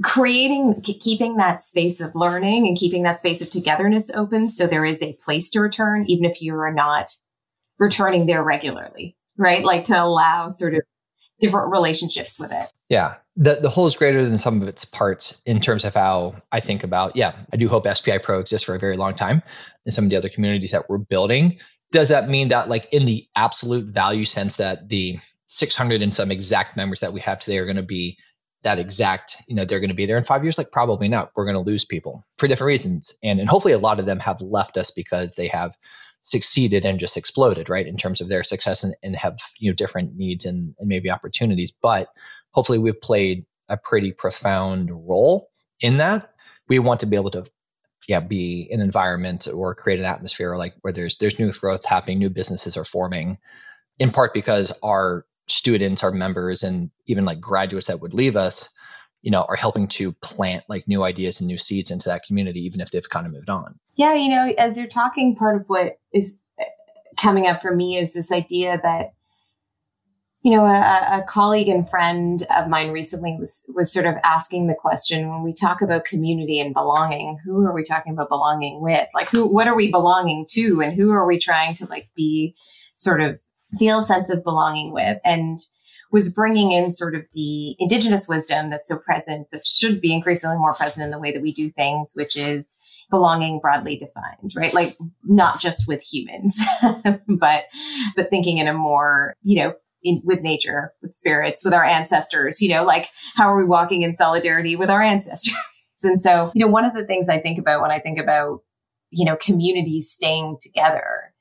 [0.05, 4.49] creating, keeping that space of learning and keeping that space of togetherness open.
[4.49, 7.11] So there is a place to return, even if you are not
[7.79, 9.65] returning there regularly, right?
[9.65, 10.83] Like to allow sort of
[11.41, 12.67] different relationships with it.
[12.89, 13.17] Yeah.
[13.37, 16.61] The, the whole is greater than some of its parts in terms of how I
[16.61, 19.43] think about, yeah, I do hope SPI Pro exists for a very long time
[19.85, 21.59] in some of the other communities that we're building.
[21.91, 25.19] Does that mean that like in the absolute value sense that the
[25.49, 28.19] 600 and some exact members that we have today are going to be
[28.63, 30.57] that exact, you know, they're going to be there in five years?
[30.57, 31.33] Like, probably not.
[31.35, 33.19] We're going to lose people for different reasons.
[33.23, 35.77] And, and hopefully a lot of them have left us because they have
[36.23, 39.75] succeeded and just exploded, right, in terms of their success and, and have, you know,
[39.75, 41.73] different needs and, and maybe opportunities.
[41.73, 42.09] But
[42.53, 46.31] hopefully we've played a pretty profound role in that.
[46.69, 47.45] We want to be able to
[48.09, 52.19] yeah, be an environment or create an atmosphere like where there's there's new growth happening,
[52.19, 53.39] new businesses are forming,
[53.99, 58.77] in part because our students, our members, and even like graduates that would leave us,
[59.23, 62.61] you know, are helping to plant like new ideas and new seeds into that community,
[62.61, 63.79] even if they've kind of moved on.
[63.95, 66.65] Yeah, you know, as you're talking, part of what is uh,
[67.17, 69.15] coming up for me is this idea that,
[70.43, 74.67] you know, a, a colleague and friend of mine recently was was sort of asking
[74.67, 78.81] the question when we talk about community and belonging, who are we talking about belonging
[78.81, 79.07] with?
[79.15, 82.57] Like, who, what are we belonging to, and who are we trying to like be
[82.93, 83.39] sort of
[83.79, 85.61] feel a sense of belonging with and
[86.13, 90.59] was bringing in sort of the indigenous wisdom that's so present that should be increasingly
[90.59, 92.77] more present in the way that we do things, which is
[93.11, 94.75] belonging broadly defined, right?
[94.75, 94.95] Like
[95.25, 96.61] not just with humans,
[97.29, 97.65] but,
[98.15, 102.61] but thinking in a more, you know, in, with nature, with spirits, with our ancestors,
[102.61, 105.55] you know, like how are we walking in solidarity with our ancestors?
[106.03, 108.61] and so, you know, one of the things I think about when I think about,
[109.11, 111.33] you know, communities staying together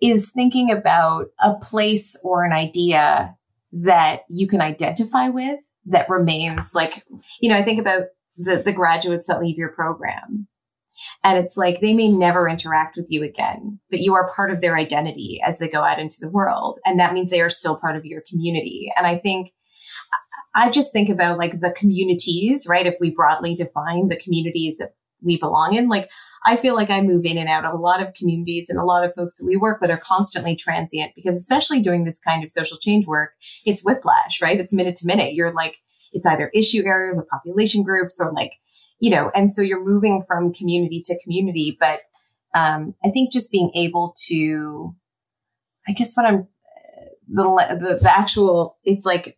[0.00, 3.36] is thinking about a place or an idea
[3.72, 7.04] that you can identify with that remains like,
[7.40, 8.04] you know, I think about
[8.36, 10.48] the, the graduates that leave your program.
[11.22, 14.60] And it's like they may never interact with you again, but you are part of
[14.60, 16.78] their identity as they go out into the world.
[16.84, 18.90] And that means they are still part of your community.
[18.96, 19.50] And I think
[20.54, 22.86] I just think about like the communities, right?
[22.86, 26.08] If we broadly define the communities that we belong in, like
[26.46, 28.84] I feel like I move in and out of a lot of communities and a
[28.84, 32.44] lot of folks that we work with are constantly transient because especially doing this kind
[32.44, 33.32] of social change work,
[33.64, 34.60] it's whiplash, right?
[34.60, 35.34] It's minute to minute.
[35.34, 35.78] You're like,
[36.12, 38.52] it's either issue areas or population groups or like,
[39.00, 41.76] you know, and so you're moving from community to community.
[41.78, 42.02] But
[42.54, 44.94] um, I think just being able to,
[45.88, 46.46] I guess what I'm,
[47.28, 47.42] the,
[47.80, 49.36] the, the actual, it's like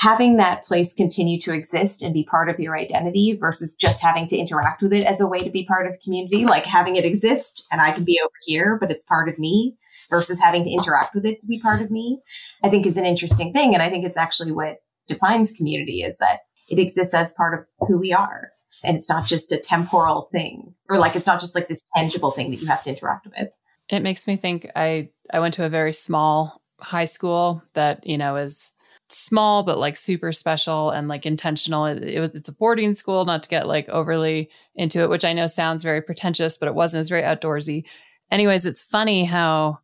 [0.00, 4.26] having that place continue to exist and be part of your identity versus just having
[4.26, 7.04] to interact with it as a way to be part of community, like having it
[7.04, 9.76] exist and I can be over here, but it's part of me
[10.08, 12.18] versus having to interact with it to be part of me,
[12.64, 13.74] I think is an interesting thing.
[13.74, 17.86] And I think it's actually what defines community is that it exists as part of
[17.86, 18.52] who we are.
[18.82, 22.30] And it's not just a temporal thing or like it's not just like this tangible
[22.30, 23.50] thing that you have to interact with.
[23.90, 28.16] It makes me think I I went to a very small high school that, you
[28.16, 28.72] know, is
[29.10, 31.86] small but like super special and like intentional.
[31.86, 35.24] It, it, was it's a boarding school, not to get like overly into it, which
[35.24, 36.98] I know sounds very pretentious, but it wasn't.
[36.98, 37.84] It was very outdoorsy.
[38.30, 39.80] Anyways, it's funny how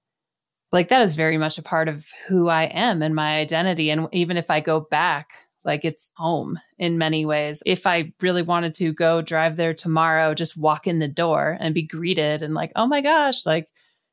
[0.72, 3.90] like that is very much a part of who I am and my identity.
[3.90, 5.30] And even if I go back,
[5.64, 7.62] like it's home in many ways.
[7.66, 11.74] If I really wanted to go drive there tomorrow, just walk in the door and
[11.74, 13.68] be greeted and like, oh my gosh, like,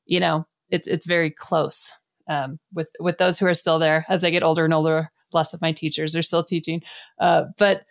[0.05, 1.93] you know, it's it's very close
[2.27, 5.11] um, with with those who are still there as I get older and older.
[5.31, 6.83] Less of my teachers, they're still teaching.
[7.19, 7.85] Uh, but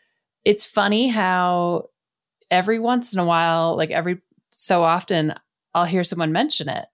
[0.45, 1.89] it's funny how
[2.51, 5.35] every once in a while, like every so often,
[5.75, 6.87] I'll hear someone mention it,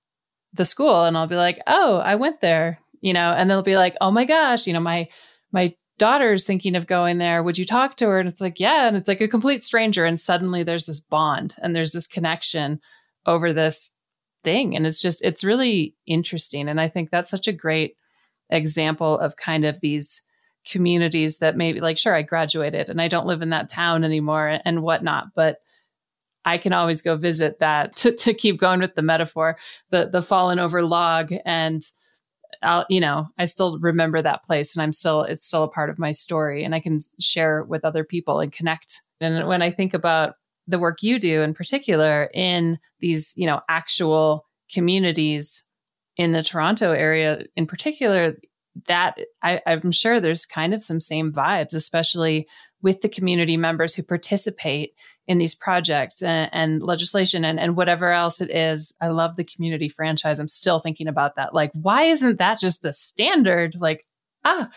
[0.54, 3.76] the school and I'll be like, "Oh, I went there." You know, and they'll be
[3.76, 5.08] like, "Oh my gosh, you know, my
[5.52, 7.42] my daughter's thinking of going there.
[7.42, 10.04] Would you talk to her?" And it's like, "Yeah." And it's like a complete stranger
[10.04, 12.80] and suddenly there's this bond and there's this connection
[13.26, 13.92] over this
[14.48, 14.74] thing.
[14.74, 16.68] And it's just it's really interesting.
[16.70, 17.96] And I think that's such a great
[18.48, 20.22] example of kind of these
[20.66, 24.58] communities that maybe like sure I graduated and I don't live in that town anymore
[24.64, 25.58] and whatnot, but
[26.46, 29.58] I can always go visit that to, to keep going with the metaphor,
[29.90, 31.30] the the fallen over log.
[31.44, 31.82] And
[32.62, 35.90] I'll, you know, I still remember that place and I'm still, it's still a part
[35.90, 39.02] of my story and I can share with other people and connect.
[39.20, 40.36] And when I think about
[40.68, 45.64] the work you do in particular in these, you know, actual communities
[46.16, 48.36] in the Toronto area in particular,
[48.86, 52.46] that I, I'm sure there's kind of some same vibes, especially
[52.82, 54.92] with the community members who participate
[55.26, 58.94] in these projects and, and, legislation and, and whatever else it is.
[59.00, 60.38] I love the community franchise.
[60.38, 61.54] I'm still thinking about that.
[61.54, 63.74] Like, why isn't that just the standard?
[63.78, 64.06] Like,
[64.44, 64.68] ah,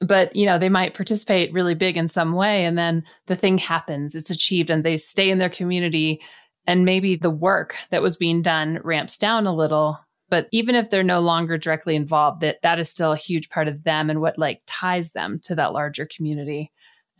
[0.00, 3.58] but you know, they might participate really big in some way and then the thing
[3.58, 6.20] happens, it's achieved and they stay in their community
[6.66, 9.98] and maybe the work that was being done ramps down a little
[10.30, 13.68] but even if they're no longer directly involved that that is still a huge part
[13.68, 16.70] of them and what like ties them to that larger community.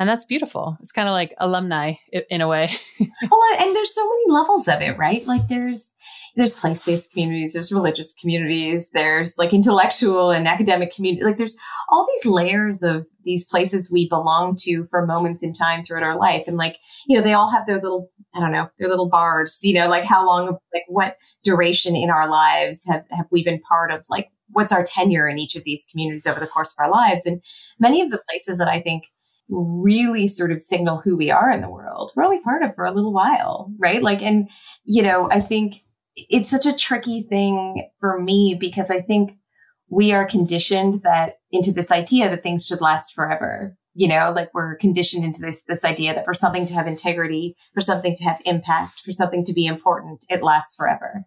[0.01, 0.77] And that's beautiful.
[0.81, 1.95] It's kind of like alumni
[2.31, 2.71] in a way.
[3.31, 5.27] Well and there's so many levels of it right?
[5.27, 5.93] Like there's
[6.39, 11.59] there's place-based communities there's religious communities there's like intellectual and academic community like there's
[11.91, 16.19] all these layers of these places we belong to for moments in time throughout our
[16.19, 16.45] life.
[16.49, 19.59] And like you know they all have their little i don't know their little bars
[19.63, 23.61] you know like how long like what duration in our lives have have we been
[23.61, 26.83] part of like what's our tenure in each of these communities over the course of
[26.83, 27.27] our lives?
[27.27, 27.43] And
[27.79, 29.05] many of the places that i think
[29.51, 32.85] really sort of signal who we are in the world we're only part of for
[32.85, 34.03] a little while right?
[34.03, 34.49] Like and
[34.85, 35.75] you know i think
[36.29, 39.33] it's such a tricky thing for me because I think
[39.91, 43.77] we are conditioned that into this idea that things should last forever.
[43.95, 47.57] You know, like we're conditioned into this, this idea that for something to have integrity,
[47.75, 51.25] for something to have impact, for something to be important, it lasts forever.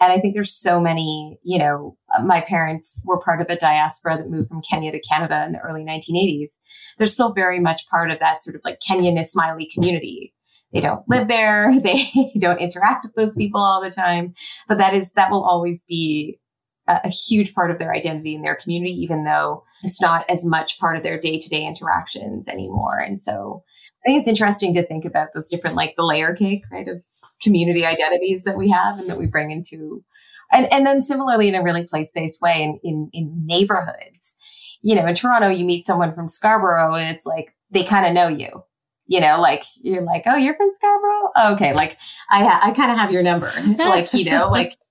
[0.00, 4.16] And I think there's so many, you know, my parents were part of a diaspora
[4.16, 6.52] that moved from Kenya to Canada in the early 1980s.
[6.96, 10.32] They're still very much part of that sort of like Kenyan Ismaili community
[10.76, 11.72] they don't live there.
[11.82, 14.34] They don't interact with those people all the time.
[14.68, 16.38] But that is, that will always be
[16.86, 20.44] a, a huge part of their identity in their community, even though it's not as
[20.44, 22.98] much part of their day to day interactions anymore.
[22.98, 23.62] And so
[24.04, 27.02] I think it's interesting to think about those different, like the layer cake, right, of
[27.40, 30.04] community identities that we have and that we bring into,
[30.52, 34.36] and, and then similarly in a really place based way in, in, in neighborhoods.
[34.82, 38.12] You know, in Toronto, you meet someone from Scarborough and it's like they kind of
[38.12, 38.62] know you
[39.06, 41.30] you know, like you're like, oh, you're from Scarborough.
[41.36, 41.96] Oh, okay, like
[42.30, 44.72] I ha- I kind of have your number, like you know, like.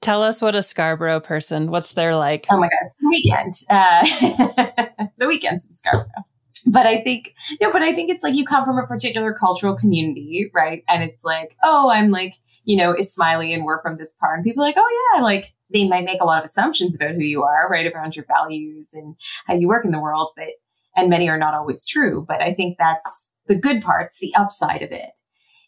[0.00, 1.70] Tell us what a Scarborough person.
[1.70, 2.46] What's their like?
[2.50, 3.52] Oh my god, weekend.
[3.68, 4.02] Uh,
[5.18, 6.24] the weekends from Scarborough.
[6.66, 9.76] But I think no, but I think it's like you come from a particular cultural
[9.76, 10.84] community, right?
[10.88, 12.34] And it's like, oh, I'm like,
[12.64, 15.22] you know, is Ismaili and we're from this part, and people are like, oh yeah,
[15.22, 18.24] like they might make a lot of assumptions about who you are, right, around your
[18.26, 20.48] values and how you work in the world, but
[20.96, 22.24] and many are not always true.
[22.26, 25.10] But I think that's the good parts, the upside of it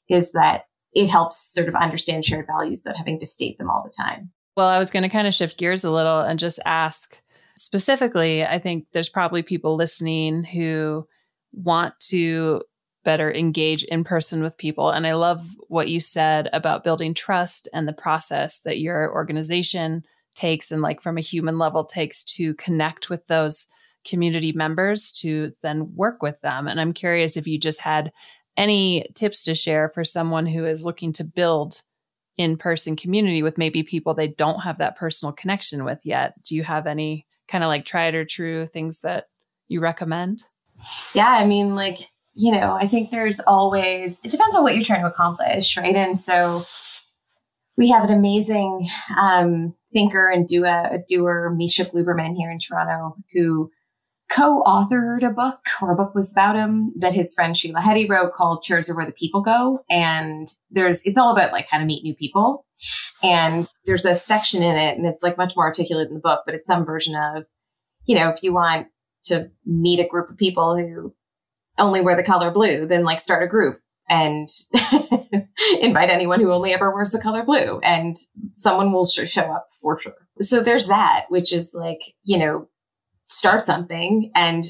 [0.09, 3.83] is that it helps sort of understand shared values without having to state them all
[3.83, 4.31] the time.
[4.57, 7.21] Well, I was going to kind of shift gears a little and just ask
[7.57, 11.09] specifically, I think there's probably people listening who
[11.53, 12.63] want to
[13.05, 14.91] better engage in person with people.
[14.91, 20.05] And I love what you said about building trust and the process that your organization
[20.37, 23.67] takes and like from a human level takes to connect with those
[24.05, 26.67] community members to then work with them.
[26.67, 28.13] And I'm curious if you just had
[28.57, 31.83] any tips to share for someone who is looking to build
[32.37, 36.35] in person community with maybe people they don't have that personal connection with yet.
[36.43, 39.27] Do you have any kind of like tried or true things that
[39.69, 40.45] you recommend?
[41.15, 41.99] Yeah, I mean, like,
[42.35, 45.95] you know, I think there's always, it depends on what you're trying to accomplish, right?
[45.95, 46.63] And so
[47.77, 48.89] we have an amazing
[49.19, 53.71] um, thinker and doer, doer, Misha Glouberman here in Toronto, who
[54.33, 58.33] co-authored a book or a book was about him that his friend Sheila Heti wrote
[58.33, 59.85] called Chairs Are Where the People Go.
[59.91, 62.65] And there's, it's all about like how to meet new people.
[63.23, 66.43] And there's a section in it and it's like much more articulate in the book,
[66.47, 67.45] but it's some version of,
[68.07, 68.89] you know, if you want
[69.25, 71.15] to meet a group of people who
[71.79, 74.49] only wear the color blue, then like start a group and
[75.81, 78.17] invite anyone who only ever wears the color blue and
[78.55, 80.15] someone will sh- show up for sure.
[80.41, 82.69] So there's that, which is like, you know,
[83.33, 84.67] start something and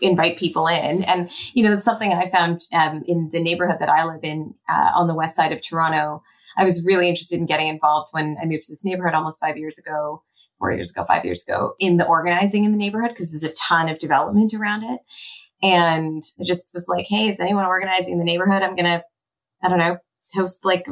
[0.00, 1.04] invite people in.
[1.04, 4.92] And, you know, something I found um, in the neighborhood that I live in uh,
[4.94, 6.22] on the west side of Toronto.
[6.56, 9.58] I was really interested in getting involved when I moved to this neighborhood almost five
[9.58, 10.22] years ago,
[10.58, 13.56] four years ago, five years ago in the organizing in the neighborhood because there's a
[13.56, 15.00] ton of development around it.
[15.62, 18.62] And I just was like, Hey, is anyone organizing in the neighborhood?
[18.62, 19.02] I'm going to,
[19.62, 19.98] I don't know,
[20.34, 20.86] host like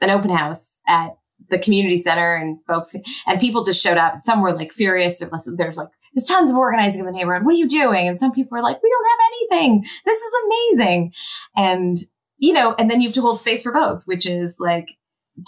[0.00, 1.16] an open house at
[1.50, 2.94] the community center and folks
[3.26, 4.20] and people just showed up.
[4.24, 5.22] Some were like furious.
[5.56, 7.44] There's like, there's tons of organizing in the neighborhood.
[7.44, 8.08] What are you doing?
[8.08, 9.84] And some people are like, we don't have anything.
[10.04, 11.12] This is amazing.
[11.56, 11.96] And,
[12.38, 14.90] you know, and then you have to hold space for both, which is like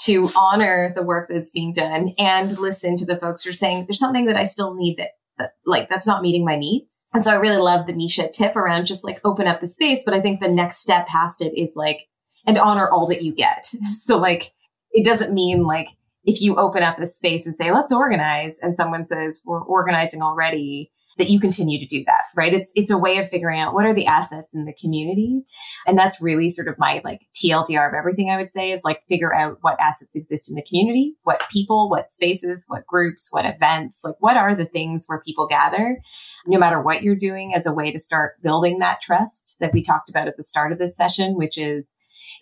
[0.00, 3.86] to honor the work that's being done and listen to the folks who are saying
[3.86, 7.04] there's something that I still need that that, like that's not meeting my needs.
[7.12, 10.02] And so I really love the Misha tip around just like open up the space.
[10.04, 12.08] But I think the next step past it is like,
[12.46, 13.66] and honor all that you get.
[13.84, 14.52] So like,
[14.92, 15.88] it doesn't mean like
[16.26, 20.22] if you open up a space and say, let's organize and someone says we're organizing
[20.22, 22.52] already, that you continue to do that, right?
[22.52, 25.44] It's, it's a way of figuring out what are the assets in the community.
[25.86, 29.00] And that's really sort of my like TLDR of everything I would say is like
[29.08, 33.46] figure out what assets exist in the community, what people, what spaces, what groups, what
[33.46, 35.98] events, like what are the things where people gather,
[36.46, 39.82] no matter what you're doing as a way to start building that trust that we
[39.82, 41.88] talked about at the start of this session, which is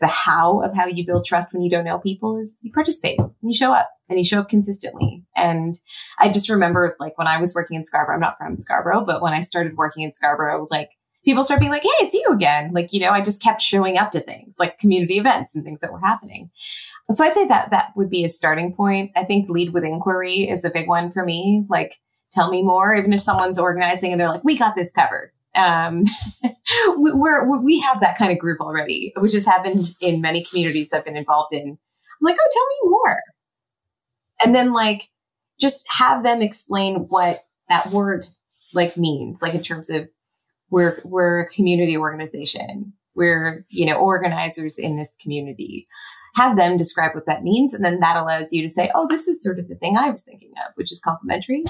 [0.00, 3.18] the how of how you build trust when you don't know people is you participate
[3.18, 5.24] and you show up and you show up consistently.
[5.36, 5.74] And
[6.18, 9.22] I just remember like when I was working in Scarborough, I'm not from Scarborough, but
[9.22, 10.90] when I started working in Scarborough, I was like,
[11.24, 12.72] people start being like, Hey, it's you again.
[12.72, 15.80] Like, you know, I just kept showing up to things like community events and things
[15.80, 16.50] that were happening.
[17.10, 19.12] So I think that that would be a starting point.
[19.16, 21.64] I think lead with inquiry is a big one for me.
[21.68, 21.96] Like,
[22.32, 26.04] tell me more, even if someone's organizing and they're like, we got this covered um,
[26.96, 31.04] we're, we have that kind of group already, which has happened in many communities I've
[31.04, 31.68] been involved in.
[31.68, 31.78] I'm
[32.20, 33.20] like, oh, tell me more.
[34.44, 35.02] And then like,
[35.60, 38.26] just have them explain what that word
[38.72, 40.08] like means, like in terms of
[40.70, 42.92] we're, we're a community organization.
[43.14, 45.86] We're, you know, organizers in this community
[46.34, 47.74] have them describe what that means.
[47.74, 50.10] And then that allows you to say, oh, this is sort of the thing I
[50.10, 51.62] was thinking of, which is complementary.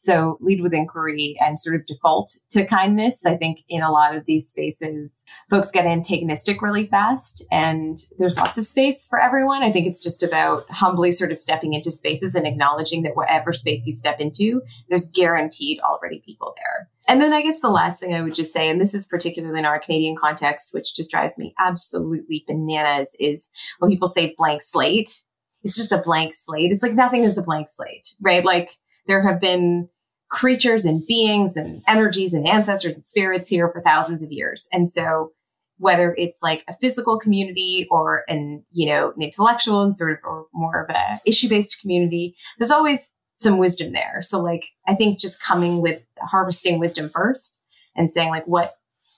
[0.00, 3.26] So lead with inquiry and sort of default to kindness.
[3.26, 8.36] I think in a lot of these spaces, folks get antagonistic really fast and there's
[8.36, 9.64] lots of space for everyone.
[9.64, 13.52] I think it's just about humbly sort of stepping into spaces and acknowledging that whatever
[13.52, 16.88] space you step into, there's guaranteed already people there.
[17.08, 19.58] And then I guess the last thing I would just say, and this is particularly
[19.58, 24.62] in our Canadian context, which just drives me absolutely bananas is when people say blank
[24.62, 25.22] slate.
[25.64, 26.70] It's just a blank slate.
[26.70, 28.44] It's like nothing is a blank slate, right?
[28.44, 28.70] Like
[29.08, 29.88] there have been
[30.28, 34.68] creatures and beings and energies and ancestors and spirits here for thousands of years.
[34.72, 35.32] And so
[35.78, 40.18] whether it's like a physical community or an, you know, an intellectual and sort of
[40.24, 44.20] or more of a issue based community, there's always some wisdom there.
[44.22, 47.62] So like, I think just coming with harvesting wisdom first
[47.96, 48.70] and saying like what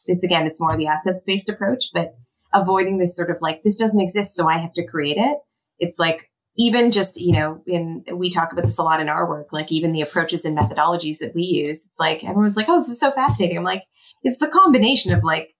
[0.06, 2.14] it's again, it's more of the assets based approach, but
[2.52, 4.36] avoiding this sort of like, this doesn't exist.
[4.36, 5.38] So I have to create it.
[5.78, 6.29] It's like,
[6.60, 9.72] even just, you know, in, we talk about this a lot in our work, like
[9.72, 13.00] even the approaches and methodologies that we use, it's like everyone's like, oh, this is
[13.00, 13.56] so fascinating.
[13.56, 13.84] I'm like,
[14.24, 15.54] it's the combination of like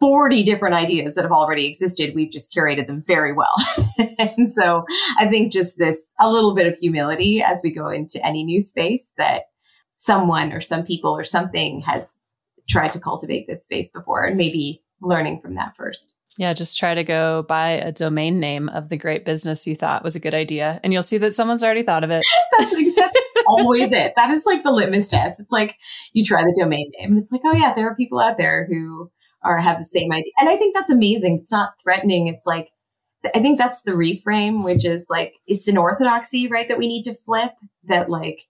[0.00, 2.14] 40 different ideas that have already existed.
[2.14, 3.52] We've just curated them very well.
[4.18, 4.86] and so
[5.18, 8.62] I think just this, a little bit of humility as we go into any new
[8.62, 9.42] space that
[9.96, 12.18] someone or some people or something has
[12.66, 16.14] tried to cultivate this space before and maybe learning from that first.
[16.38, 20.04] Yeah, just try to go buy a domain name of the great business you thought
[20.04, 22.24] was a good idea, and you'll see that someone's already thought of it.
[22.58, 23.18] that's, like, that's
[23.48, 24.12] always it.
[24.14, 25.40] That is like the litmus test.
[25.40, 25.76] It's like
[26.12, 28.68] you try the domain name, and it's like, oh yeah, there are people out there
[28.70, 29.10] who
[29.42, 31.40] are have the same idea, and I think that's amazing.
[31.40, 32.28] It's not threatening.
[32.28, 32.70] It's like
[33.34, 36.68] I think that's the reframe, which is like it's an orthodoxy, right?
[36.68, 37.50] That we need to flip.
[37.88, 38.42] That like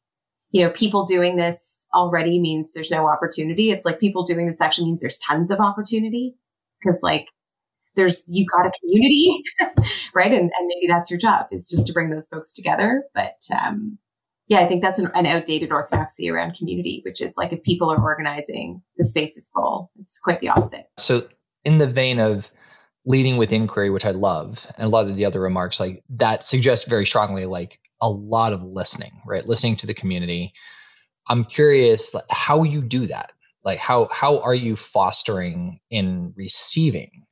[0.50, 1.56] you know people doing this
[1.94, 3.70] already means there's no opportunity.
[3.70, 6.34] It's like people doing this actually means there's tons of opportunity
[6.78, 7.28] because like
[7.98, 9.42] there's you've got a community,
[10.14, 10.32] right?
[10.32, 11.48] And, and maybe that's your job.
[11.50, 13.04] It's just to bring those folks together.
[13.14, 13.98] But um,
[14.46, 17.90] yeah, I think that's an, an, outdated orthodoxy around community, which is like if people
[17.90, 19.90] are organizing, the space is full.
[20.00, 20.86] It's quite the opposite.
[20.96, 21.28] So,
[21.64, 22.50] in the vein of
[23.04, 26.44] leading with inquiry, which I love, and a lot of the other remarks, like that
[26.44, 29.46] suggests very strongly like a lot of listening, right?
[29.46, 30.54] Listening to the community.
[31.28, 33.32] I'm curious like, how you do that.
[33.64, 37.24] Like how how are you fostering in receiving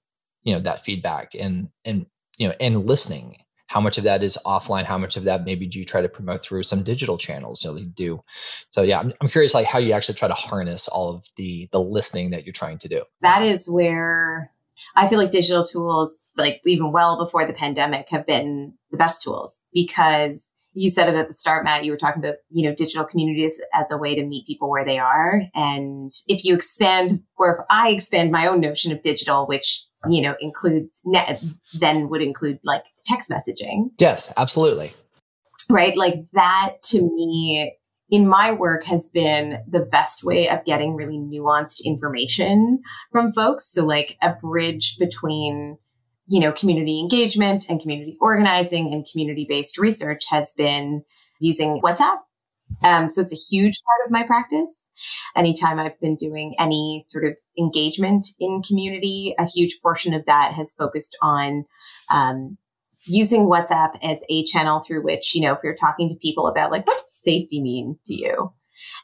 [0.47, 2.07] you know that feedback and and
[2.39, 3.37] you know and listening
[3.67, 6.09] how much of that is offline how much of that maybe do you try to
[6.09, 8.23] promote through some digital channels you know, you do
[8.71, 11.69] so yeah I'm, I'm curious like how you actually try to harness all of the
[11.73, 14.53] the listening that you're trying to do that is where
[14.95, 19.23] i feel like digital tools like even well before the pandemic have been the best
[19.23, 21.85] tools because you said it at the start, Matt.
[21.85, 24.85] You were talking about, you know, digital communities as a way to meet people where
[24.85, 25.43] they are.
[25.55, 30.23] And if you expand, or if I expand my own notion of digital, which, you
[30.23, 31.43] know, includes net,
[31.79, 33.91] then would include like text messaging.
[33.99, 34.93] Yes, absolutely.
[35.69, 35.97] Right.
[35.97, 37.77] Like that to me
[38.09, 42.81] in my work has been the best way of getting really nuanced information
[43.11, 43.73] from folks.
[43.73, 45.79] So like a bridge between
[46.29, 51.05] you know, community engagement and community organizing and community based research has been
[51.41, 52.19] using WhatsApp.
[52.85, 54.75] Um, so it's a huge part of my practice.
[55.35, 60.53] Anytime I've been doing any sort of engagement in community, a huge portion of that
[60.55, 61.65] has focused on
[62.13, 62.59] um,
[63.07, 66.71] using WhatsApp as a channel through which, you know, if you're talking to people about
[66.71, 68.53] like, what does safety mean to you?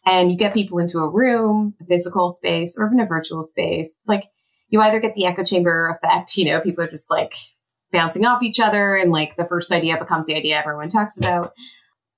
[0.07, 3.97] And you get people into a room, a physical space, or even a virtual space.
[4.07, 4.24] Like,
[4.68, 7.34] you either get the echo chamber effect, you know, people are just like
[7.93, 11.53] bouncing off each other and like the first idea becomes the idea everyone talks about,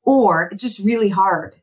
[0.05, 1.57] or it's just really hard.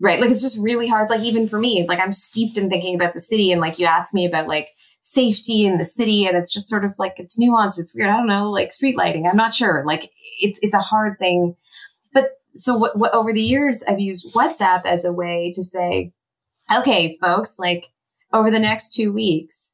[0.00, 0.20] Right.
[0.20, 1.10] Like it's just really hard.
[1.10, 3.86] Like even for me, like I'm steeped in thinking about the city and like you
[3.86, 4.68] asked me about like
[5.00, 7.78] safety in the city and it's just sort of like it's nuanced.
[7.78, 8.10] It's weird.
[8.10, 9.26] I don't know, like street lighting.
[9.26, 9.82] I'm not sure.
[9.86, 11.56] Like it's it's a hard thing.
[12.12, 16.12] But so what, what over the years I've used WhatsApp as a way to say,
[16.76, 17.86] okay, folks, like
[18.32, 19.68] over the next two weeks,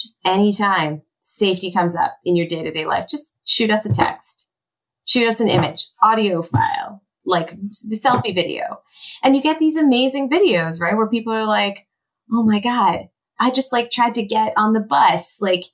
[0.00, 3.92] just anytime safety comes up in your day to day life, just shoot us a
[3.94, 4.48] text,
[5.06, 8.80] shoot us an image, audio file, like the selfie video.
[9.22, 10.96] And you get these amazing videos, right?
[10.96, 11.86] Where people are like,
[12.32, 13.08] Oh my God,
[13.38, 15.64] I just like tried to get on the bus, like,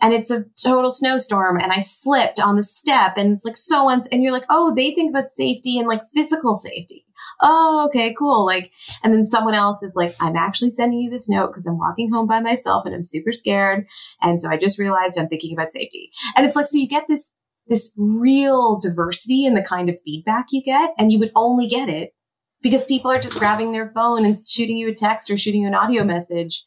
[0.00, 3.88] and it's a total snowstorm and I slipped on the step and it's like so,
[3.90, 7.04] uns- and you're like, Oh, they think about safety and like physical safety
[7.40, 8.44] oh, okay, cool.
[8.44, 11.78] Like, and then someone else is like, I'm actually sending you this note because I'm
[11.78, 13.86] walking home by myself and I'm super scared.
[14.22, 16.10] And so I just realized I'm thinking about safety.
[16.36, 17.34] And it's like, so you get this,
[17.68, 20.94] this real diversity in the kind of feedback you get.
[20.98, 22.14] And you would only get it
[22.62, 25.68] because people are just grabbing their phone and shooting you a text or shooting you
[25.68, 26.64] an audio message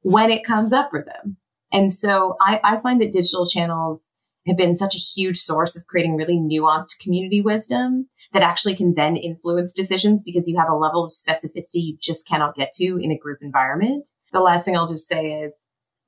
[0.00, 1.36] when it comes up for them.
[1.72, 4.10] And so I, I find that digital channels
[4.46, 8.94] have been such a huge source of creating really nuanced community wisdom that actually can
[8.94, 12.98] then influence decisions because you have a level of specificity you just cannot get to
[13.02, 14.08] in a group environment.
[14.32, 15.52] The last thing I'll just say is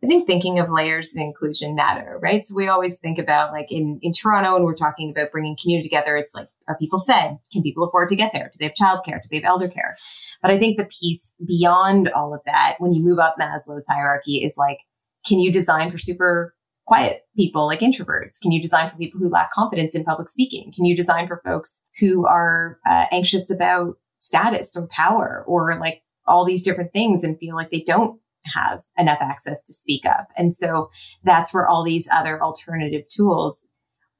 [0.03, 2.47] I think thinking of layers of inclusion matter, right?
[2.47, 5.89] So we always think about like in, in Toronto and we're talking about bringing community
[5.89, 6.17] together.
[6.17, 7.39] It's like, are people fed?
[7.53, 8.51] Can people afford to get there?
[8.53, 9.21] Do they have childcare?
[9.21, 9.97] Do they have elder care?
[10.41, 14.45] But I think the piece beyond all of that, when you move up Maslow's hierarchy
[14.45, 14.79] is like,
[15.27, 16.55] can you design for super
[16.87, 18.41] quiet people like introverts?
[18.41, 20.73] Can you design for people who lack confidence in public speaking?
[20.73, 26.03] Can you design for folks who are uh, anxious about status or power or like
[26.27, 28.21] all these different things and feel like they don't
[28.55, 30.29] have enough access to speak up?
[30.37, 30.91] And so
[31.25, 33.67] that's where all these other alternative tools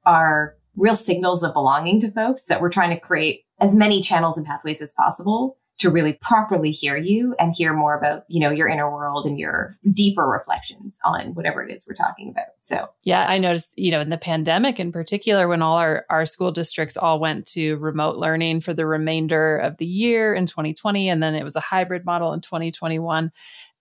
[0.05, 4.37] are real signals of belonging to folks that we're trying to create as many channels
[4.37, 8.49] and pathways as possible to really properly hear you and hear more about, you know,
[8.49, 12.47] your inner world and your deeper reflections on whatever it is we're talking about.
[12.59, 16.25] So, yeah, I noticed, you know, in the pandemic in particular, when all our, our
[16.25, 21.07] school districts all went to remote learning for the remainder of the year in 2020,
[21.07, 23.31] and then it was a hybrid model in 2021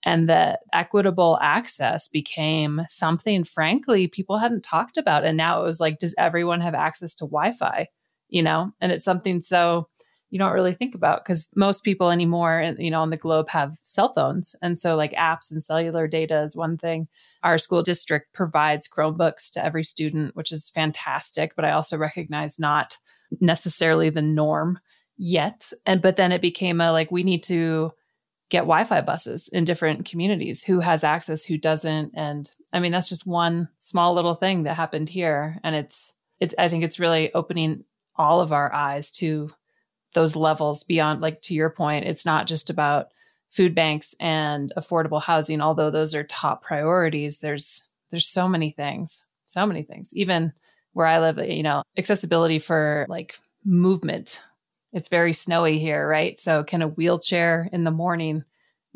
[0.05, 5.80] and that equitable access became something frankly people hadn't talked about and now it was
[5.80, 7.86] like does everyone have access to wi-fi
[8.28, 9.88] you know and it's something so
[10.30, 13.76] you don't really think about because most people anymore, you know, on the globe have
[13.84, 14.55] cell phones.
[14.61, 17.09] And so, like apps and cellular data is one thing.
[17.42, 21.57] Our school district provides Chromebooks to every student, which is fantastic.
[21.57, 22.99] But I also recognize not
[23.40, 24.78] necessarily the norm
[25.16, 25.72] yet.
[25.86, 27.92] And, but then it became a like, we need to
[28.51, 30.62] get Wi Fi buses in different communities.
[30.62, 32.12] Who has access, who doesn't?
[32.14, 35.59] And I mean, that's just one small little thing that happened here.
[35.62, 37.84] And it's, it's, I think it's really opening
[38.16, 39.51] all of our eyes to
[40.14, 43.09] those levels beyond like to your point it's not just about
[43.51, 49.24] food banks and affordable housing although those are top priorities there's there's so many things
[49.44, 50.53] so many things even
[50.92, 54.42] where i live you know accessibility for like movement
[54.93, 58.45] it's very snowy here right so can a wheelchair in the morning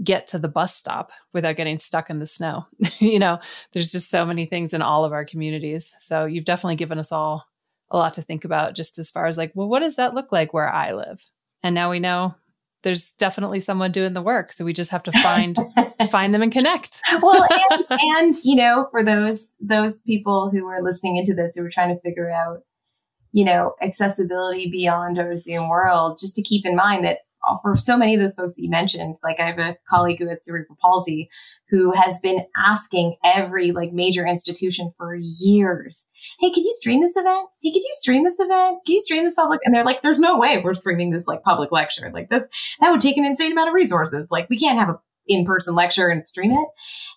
[0.03, 2.66] get to the bus stop without getting stuck in the snow
[2.99, 3.38] you know
[3.72, 7.12] there's just so many things in all of our communities so you've definitely given us
[7.12, 7.47] all
[7.93, 10.32] a lot to think about just as far as like, well, what does that look
[10.32, 11.24] like where I live?
[11.62, 12.34] And now we know
[12.82, 14.53] there's definitely someone doing the work.
[14.53, 15.57] So we just have to find
[16.11, 17.01] find them and connect.
[17.20, 21.64] well, and, and you know, for those those people who are listening into this who
[21.64, 22.62] are trying to figure out,
[23.33, 27.18] you know, accessibility beyond our Zoom world, just to keep in mind that
[27.61, 30.28] for so many of those folks that you mentioned, like I have a colleague who
[30.28, 31.28] has cerebral palsy
[31.70, 36.07] who has been asking every like major institution for years,
[36.39, 37.49] Hey, can you stream this event?
[37.62, 38.80] Hey, can you stream this event?
[38.87, 39.61] Can you stream this public?
[39.64, 42.11] And they're like, there's no way we're streaming this like public lecture.
[42.12, 42.45] Like this,
[42.80, 44.28] that would take an insane amount of resources.
[44.30, 46.68] Like we can't have a in-person lecture and stream it.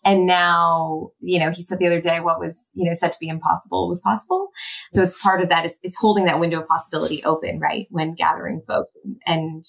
[0.03, 3.20] And now, you know, he said the other day, what was, you know, said to
[3.20, 4.49] be impossible was possible.
[4.93, 7.88] So it's part of that is it's holding that window of possibility open, right?
[7.89, 9.64] When gathering folks and, and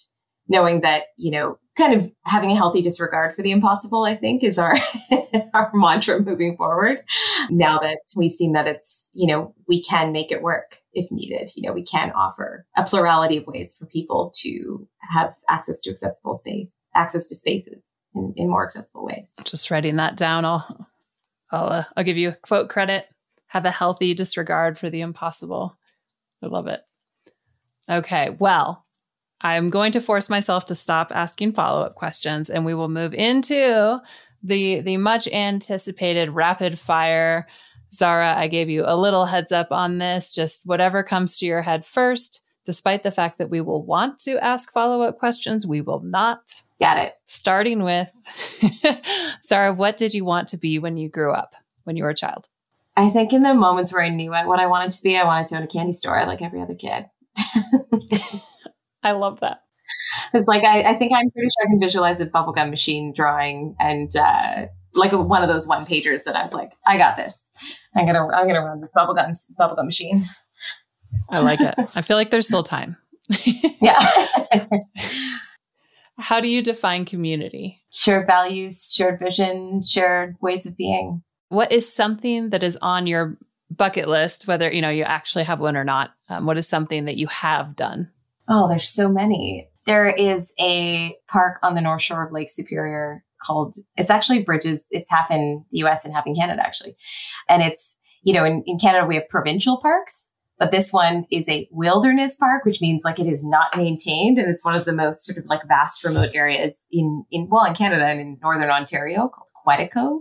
[0.48, 4.42] knowing that, you know, kind of having a healthy disregard for the impossible, I think
[4.42, 4.76] is our,
[5.54, 6.98] our mantra moving forward.
[7.50, 11.50] Now that we've seen that it's, you know, we can make it work if needed.
[11.56, 15.90] You know, we can offer a plurality of ways for people to have access to
[15.90, 19.32] accessible space, access to spaces in, in more accessible ways.
[19.44, 20.44] Just writing that down.
[20.44, 20.88] I'll,
[21.50, 23.06] I'll, uh, I'll give you a quote credit.
[23.48, 25.76] Have a healthy disregard for the impossible.
[26.42, 26.80] I love it.
[27.88, 28.30] Okay.
[28.30, 28.84] Well,
[29.40, 33.14] I'm going to force myself to stop asking follow up questions and we will move
[33.14, 34.00] into
[34.42, 37.46] the, the much anticipated rapid fire.
[37.92, 41.62] Zahra, I gave you a little heads up on this, just whatever comes to your
[41.62, 42.42] head first.
[42.66, 46.64] Despite the fact that we will want to ask follow up questions, we will not.
[46.80, 47.14] Got it.
[47.26, 48.08] Starting with
[49.46, 51.54] Zahra, what did you want to be when you grew up,
[51.84, 52.48] when you were a child?
[52.96, 55.46] I think in the moments where I knew what I wanted to be, I wanted
[55.48, 57.06] to own a candy store like every other kid.
[59.04, 59.60] I love that.
[60.34, 63.76] It's like I, I, think I'm pretty sure I can visualize a bubblegum machine drawing
[63.78, 67.16] and uh, like a, one of those one pagers that I was like, I got
[67.16, 67.38] this.
[67.94, 70.24] I'm gonna I'm gonna run this bubblegum bubblegum machine.
[71.30, 71.74] I like it.
[71.94, 72.96] I feel like there's still time.
[73.80, 74.28] yeah.
[76.18, 77.82] How do you define community?
[77.92, 81.22] Shared values, shared vision, shared ways of being.
[81.48, 83.36] What is something that is on your
[83.70, 86.14] bucket list, whether you know you actually have one or not?
[86.28, 88.10] Um, what is something that you have done?
[88.48, 89.68] Oh, there's so many.
[89.84, 94.84] There is a park on the North Shore of Lake Superior called, it's actually Bridges.
[94.90, 96.96] It's half in the US and half in Canada, actually.
[97.48, 100.25] And it's, you know, in, in Canada, we have provincial parks,
[100.58, 104.38] but this one is a wilderness park, which means like it is not maintained.
[104.38, 107.64] And it's one of the most sort of like vast remote areas in, in, well,
[107.64, 110.20] in Canada and in Northern Ontario called Quetico.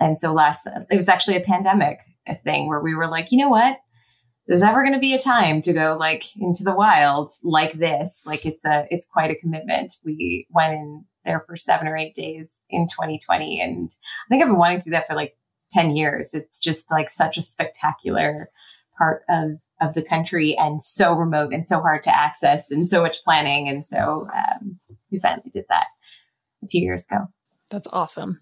[0.00, 2.00] And so last, it was actually a pandemic
[2.44, 3.78] thing where we were like, you know what?
[4.50, 8.22] there's ever going to be a time to go like into the wild like this,
[8.26, 9.94] like it's a, it's quite a commitment.
[10.04, 13.60] We went in there for seven or eight days in 2020.
[13.60, 15.36] And I think I've been wanting to do that for like
[15.70, 16.34] 10 years.
[16.34, 18.50] It's just like such a spectacular
[19.00, 23.02] part of, of the country and so remote and so hard to access and so
[23.02, 23.68] much planning.
[23.68, 24.78] And so um,
[25.10, 25.86] we finally did that
[26.62, 27.26] a few years ago.
[27.70, 28.40] That's awesome.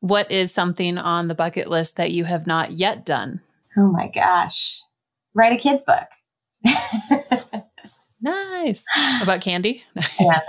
[0.00, 3.40] What is something on the bucket list that you have not yet done?
[3.76, 4.80] Oh my gosh
[5.34, 6.08] write a kid's book.
[8.20, 8.84] nice.
[9.20, 9.82] About candy?
[10.20, 10.40] yeah,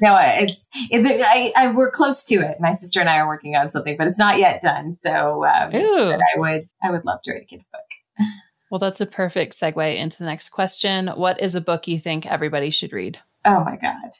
[0.00, 2.58] no, it's, it, I, I, we're close to it.
[2.60, 4.96] My sister and I are working on something, but it's not yet done.
[5.02, 8.26] So, um, I would, I would love to write a kid's book.
[8.70, 11.08] Well, that's a perfect segue into the next question.
[11.08, 13.18] What is a book you think everybody should read?
[13.44, 14.10] Oh my God.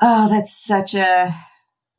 [0.00, 1.30] Oh, that's such a,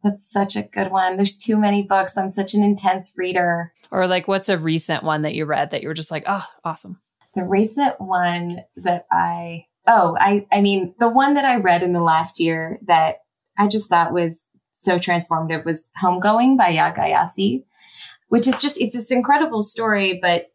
[0.03, 1.15] that's such a good one.
[1.15, 2.17] There's too many books.
[2.17, 3.73] I'm such an intense reader.
[3.91, 6.45] Or like, what's a recent one that you read that you were just like, oh,
[6.65, 6.99] awesome?
[7.35, 11.93] The recent one that I, oh, I, I mean, the one that I read in
[11.93, 13.17] the last year that
[13.57, 14.39] I just thought was
[14.75, 17.65] so transformative was Homegoing by Yaa Gyasi,
[18.29, 20.47] which is just, it's this incredible story, but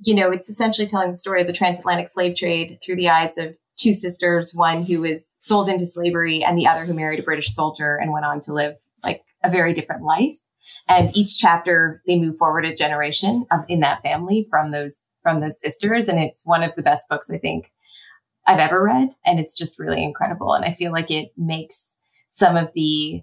[0.00, 3.36] you know, it's essentially telling the story of the transatlantic slave trade through the eyes
[3.36, 7.22] of two sisters, one who was sold into slavery and the other who married a
[7.22, 10.36] British soldier and went on to live like a very different life.
[10.88, 15.40] And each chapter, they move forward a generation of, in that family from those from
[15.40, 16.08] those sisters.
[16.08, 17.72] And it's one of the best books I think
[18.46, 19.10] I've ever read.
[19.26, 20.54] And it's just really incredible.
[20.54, 21.96] And I feel like it makes
[22.28, 23.22] some of the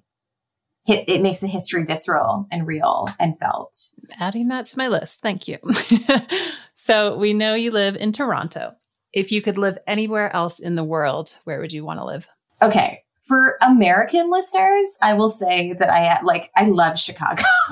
[0.87, 3.75] it makes the history visceral and real and felt.
[4.19, 5.21] Adding that to my list.
[5.21, 5.57] Thank you.
[6.85, 8.75] so we know you live in Toronto.
[9.11, 12.27] If you could live anywhere else in the world, where would you want to live?
[12.61, 13.01] Okay.
[13.23, 17.41] For American listeners, I will say that I like I love Chicago.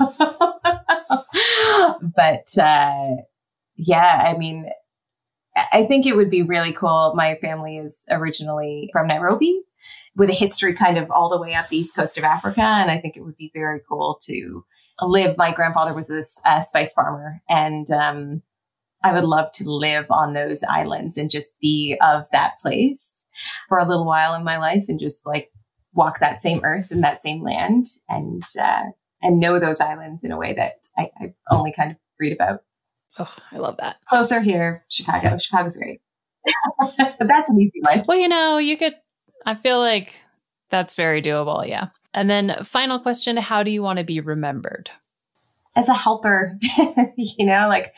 [2.16, 3.22] but uh
[3.76, 4.68] yeah, I mean,
[5.72, 7.12] I think it would be really cool.
[7.14, 9.62] My family is originally from Nairobi
[10.16, 12.62] with a history kind of all the way up the east coast of Africa.
[12.62, 14.64] And I think it would be very cool to
[15.02, 15.38] live.
[15.38, 16.10] My grandfather was
[16.44, 18.42] uh, spice farmer and, um,
[19.04, 23.10] I would love to live on those islands and just be of that place
[23.68, 25.50] for a little while in my life and just like
[25.92, 28.82] walk that same earth and that same land and, uh,
[29.22, 32.62] and know those islands in a way that I, I only kind of read about.
[33.18, 33.96] Oh, I love that.
[34.06, 35.38] Closer here, Chicago.
[35.38, 36.00] Chicago's great.
[36.98, 38.04] But that's an easy one.
[38.08, 38.94] Well, you know, you could,
[39.46, 40.14] I feel like
[40.70, 41.66] That's very doable.
[41.66, 41.88] Yeah.
[42.12, 44.90] And then, final question How do you want to be remembered?
[45.76, 46.56] As a helper,
[47.16, 47.92] you know, like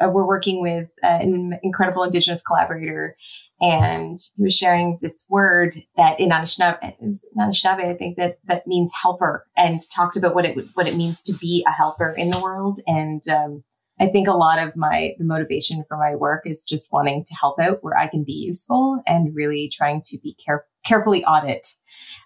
[0.00, 3.16] uh, we're working with uh, an incredible Indigenous collaborator,
[3.60, 9.46] and he was sharing this word that in Anishinaabe, I think that that means helper,
[9.56, 12.78] and talked about what it what it means to be a helper in the world.
[12.86, 13.62] And um,
[14.00, 17.34] I think a lot of my the motivation for my work is just wanting to
[17.34, 21.66] help out where I can be useful, and really trying to be care- carefully audit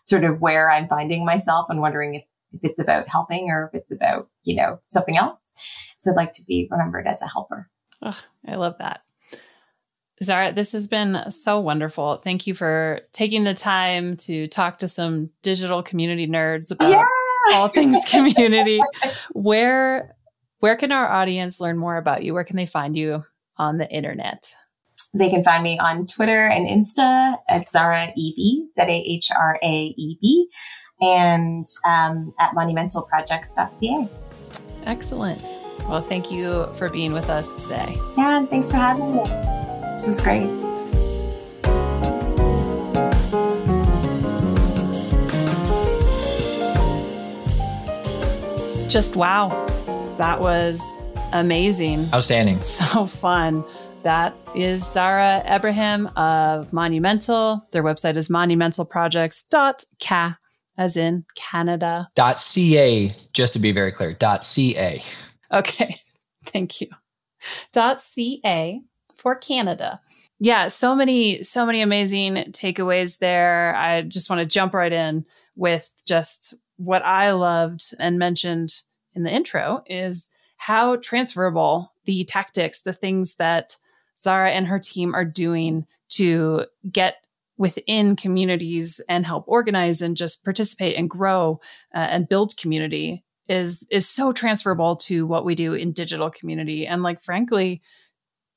[0.05, 3.81] sort of where I'm finding myself and wondering if, if it's about helping or if
[3.81, 5.39] it's about, you know, something else.
[5.97, 7.69] So I'd like to be remembered as a helper.
[8.03, 9.03] Oh, I love that.
[10.23, 12.17] Zahra, this has been so wonderful.
[12.17, 17.05] Thank you for taking the time to talk to some digital community nerds about yeah!
[17.55, 18.81] all things community.
[19.33, 20.15] where
[20.61, 22.35] where can our audience learn more about you?
[22.35, 23.25] Where can they find you
[23.57, 24.55] on the internet?
[25.13, 29.59] They can find me on Twitter and Insta at Zahra Eb, Z A H R
[29.63, 30.49] A E B,
[31.03, 34.09] and um, at monumentalprojects.ca.
[34.87, 35.43] Excellent.
[35.89, 37.99] Well, thank you for being with us today.
[38.17, 39.25] Yeah, and thanks for having me.
[39.25, 40.49] This is great.
[48.89, 49.49] Just wow.
[50.19, 50.81] That was
[51.33, 52.07] amazing.
[52.13, 52.59] Outstanding.
[52.63, 53.65] So fun.
[54.03, 57.67] That is Zahra Ebrahim of Monumental.
[57.71, 60.37] Their website is monumentalprojects.ca,
[60.77, 62.09] as in Canada.
[62.14, 65.03] Dot .ca, just to be very clear, dot .ca.
[65.51, 65.97] Okay,
[66.47, 66.89] thank you.
[67.73, 68.81] Dot .ca
[69.16, 70.01] for Canada.
[70.39, 73.77] Yeah, so many, so many amazing takeaways there.
[73.77, 78.83] I just want to jump right in with just what I loved and mentioned
[79.14, 83.77] in the intro is how transferable the tactics, the things that
[84.18, 87.22] Zahra and her team are doing to get
[87.63, 91.61] within communities and help organize and just participate and grow
[91.95, 96.89] uh, and build community is is so transferable to what we do in digital community
[96.89, 97.81] and like frankly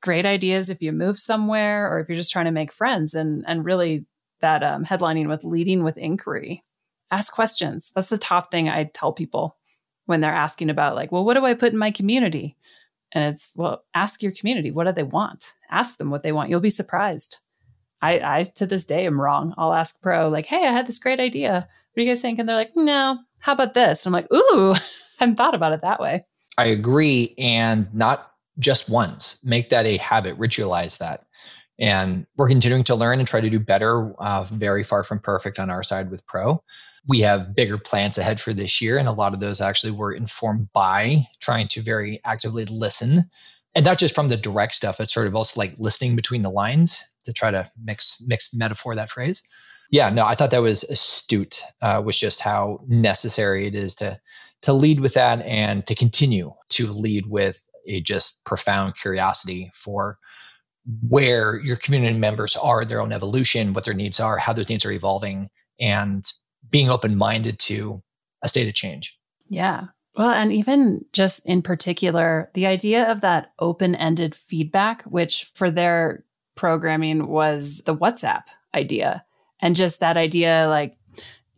[0.01, 3.43] great ideas if you move somewhere or if you're just trying to make friends and
[3.47, 4.07] and really
[4.41, 6.63] that um, headlining with leading with inquiry
[7.11, 9.55] ask questions that's the top thing i tell people
[10.07, 12.57] when they're asking about like well what do i put in my community
[13.15, 15.53] and it's, well, ask your community, what do they want?
[15.71, 16.49] Ask them what they want.
[16.49, 17.37] You'll be surprised.
[18.05, 19.53] I, I to this day am wrong.
[19.57, 21.53] I'll ask pro, like, hey, I had this great idea.
[21.53, 22.39] What do you guys think?
[22.39, 24.05] And they're like, no, how about this?
[24.05, 24.79] And I'm like, ooh, I
[25.17, 26.25] hadn't thought about it that way.
[26.57, 27.33] I agree.
[27.37, 29.43] And not just once.
[29.43, 31.25] Make that a habit, ritualize that.
[31.77, 34.13] And we're continuing to learn and try to do better.
[34.21, 36.63] Uh, very far from perfect on our side with Pro
[37.07, 38.97] we have bigger plans ahead for this year.
[38.97, 43.29] And a lot of those actually were informed by trying to very actively listen.
[43.75, 46.49] And not just from the direct stuff, but sort of also like listening between the
[46.49, 49.43] lines to try to mix mix metaphor that phrase.
[49.91, 54.19] Yeah, no, I thought that was astute, uh, was just how necessary it is to
[54.63, 60.17] to lead with that and to continue to lead with a just profound curiosity for
[61.07, 64.69] where your community members are, in their own evolution, what their needs are, how those
[64.69, 65.49] needs are evolving,
[65.79, 66.31] and
[66.69, 68.01] being open minded to
[68.41, 69.19] a state of change.
[69.49, 69.85] Yeah.
[70.15, 75.69] Well, and even just in particular, the idea of that open ended feedback, which for
[75.69, 76.23] their
[76.55, 78.43] programming was the WhatsApp
[78.73, 79.23] idea.
[79.61, 80.97] And just that idea, like,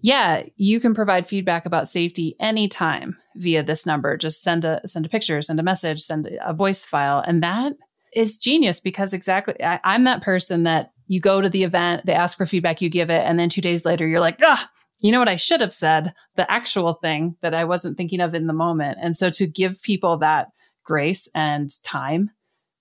[0.01, 4.15] yeah, you can provide feedback about safety anytime via this number.
[4.17, 7.23] Just send a send a picture, send a message, send a voice file.
[7.25, 7.73] And that
[8.13, 12.13] is genius because exactly I, I'm that person that you go to the event, they
[12.13, 14.69] ask for feedback, you give it, and then two days later you're like, ah,
[14.99, 18.33] you know what I should have said, the actual thing that I wasn't thinking of
[18.33, 18.97] in the moment.
[19.01, 20.49] And so to give people that
[20.83, 22.31] grace and time,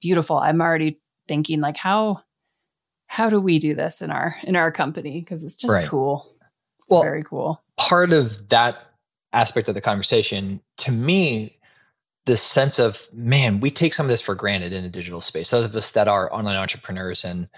[0.01, 0.39] beautiful.
[0.39, 2.23] I'm already thinking like how
[3.07, 5.89] how do we do this in our in our company because it's just right.
[5.89, 6.35] cool.
[6.81, 7.63] It's well, very cool.
[7.77, 8.79] Part of that
[9.33, 11.59] aspect of the conversation to me
[12.27, 15.51] this sense of man, we take some of this for granted in the digital space.
[15.51, 17.49] Those of us that are online entrepreneurs and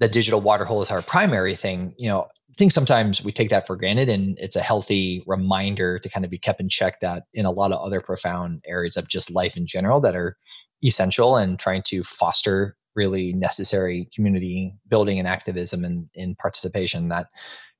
[0.00, 3.50] the digital water hole is our primary thing, you know, I think sometimes we take
[3.50, 7.00] that for granted and it's a healthy reminder to kind of be kept in check
[7.00, 10.36] that in a lot of other profound areas of just life in general that are
[10.82, 17.26] essential and trying to foster really necessary community building and activism and in participation that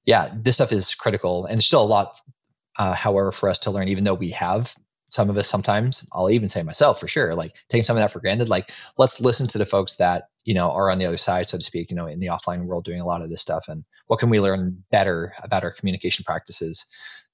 [0.04, 1.46] yeah this stuff is critical.
[1.46, 2.20] And there's still a lot
[2.78, 4.74] uh, however for us to learn even though we have
[5.10, 8.12] some of us sometimes i'll even say myself for sure like taking some of that
[8.12, 11.16] for granted like let's listen to the folks that you know are on the other
[11.16, 13.42] side so to speak you know in the offline world doing a lot of this
[13.42, 16.86] stuff and what can we learn better about our communication practices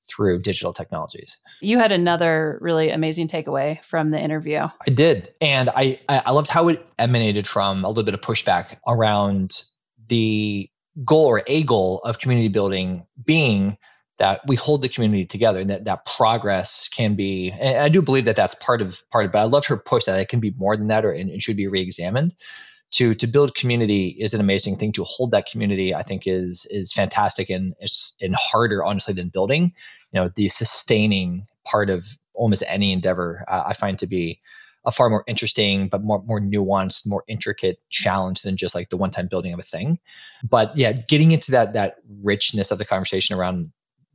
[0.08, 1.38] through digital technologies.
[1.60, 4.60] You had another really amazing takeaway from the interview.
[4.86, 5.34] I did.
[5.40, 9.62] And i i loved how it emanated from a little bit of pushback around
[10.08, 10.70] the
[11.04, 13.76] goal or a goal of community building being
[14.18, 18.00] that we hold the community together and that that progress can be and i do
[18.00, 20.38] believe that that's part of part of but i love her push that it can
[20.38, 22.32] be more than that or and, should be reexamined
[22.94, 24.92] to to build community is an amazing thing.
[24.92, 29.28] To hold that community i think is is fantastic and it's and harder honestly than
[29.28, 29.72] building.
[30.12, 34.40] You know the sustaining part of almost any endeavor uh, i find to be
[34.84, 38.96] a far more interesting but more more nuanced more intricate challenge than just like the
[38.96, 39.98] one time building of a thing.
[40.48, 43.72] But yeah getting into that that richness of the conversation around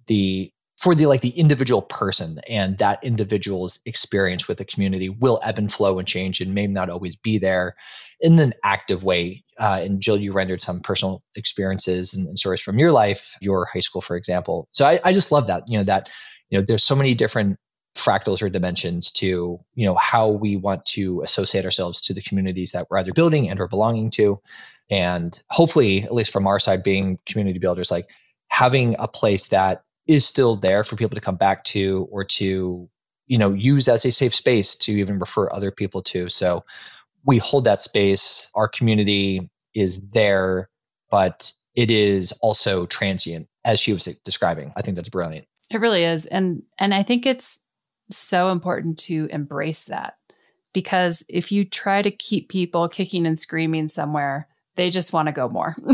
[0.07, 5.39] the for the like the individual person and that individual's experience with the community will
[5.43, 7.75] ebb and flow and change and may not always be there
[8.21, 12.61] in an active way uh, and jill you rendered some personal experiences and, and, stories
[12.61, 14.67] from your life your high school for example.
[14.71, 16.09] So I, I just love that you know that
[16.49, 17.57] you know there's so many different
[17.95, 22.71] fractals or dimensions to you know how we want to associate ourselves to the communities
[22.71, 24.39] that we're either building and or belonging to.
[24.89, 28.07] And hopefully at least from our side being community builders like
[28.47, 32.89] having a place that is still there for people to come back to or to
[33.27, 36.29] you know use as a safe space to even refer other people to.
[36.29, 36.63] So
[37.25, 40.69] we hold that space our community is there
[41.11, 44.71] but it is also transient as she was describing.
[44.75, 45.47] I think that's brilliant.
[45.71, 46.25] It really is.
[46.25, 47.61] And and i think it's
[48.11, 50.15] so important to embrace that
[50.73, 55.33] because if you try to keep people kicking and screaming somewhere they just want to
[55.33, 55.75] go more.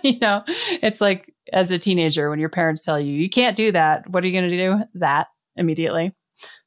[0.00, 3.72] You know it's like as a teenager when your parents tell you you can't do
[3.72, 6.14] that what are you going to do that immediately?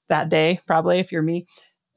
[0.09, 1.47] That day probably if you're me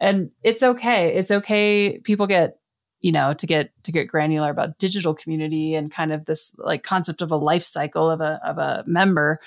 [0.05, 1.15] and it's okay.
[1.15, 1.99] It's okay.
[2.05, 2.59] People get
[3.01, 6.83] you know to get to get granular about digital community and kind of this like
[6.83, 9.41] concept of a life cycle of a of a member.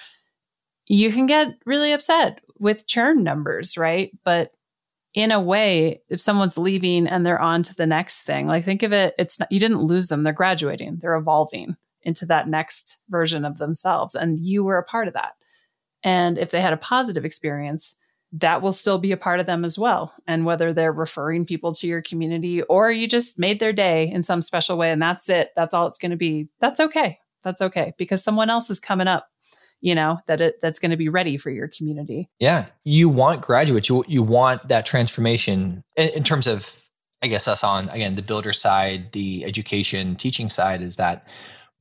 [0.87, 4.11] You can get really upset with churn numbers right?
[4.23, 4.51] But
[5.13, 8.83] in a way if someone's leaving and they're on to the next thing like think
[8.83, 10.23] of it it's not, you didn't lose them.
[10.23, 10.97] They're graduating.
[11.01, 14.15] They're evolving into that next version of themselves.
[14.15, 15.33] And you were a part of that.
[16.03, 17.95] And if they had a positive experience,
[18.33, 20.13] that will still be a part of them as well.
[20.27, 24.23] And whether they're referring people to your community or you just made their day in
[24.23, 27.19] some special way and that's it, that's all it's going to be, that's okay.
[27.43, 29.29] That's okay because someone else is coming up
[29.79, 33.41] you know that it that's going to be ready for your community yeah you want
[33.41, 36.75] graduates you, you want that transformation in, in, terms of
[37.21, 41.25] i guess us on again the builder side the education teaching side is that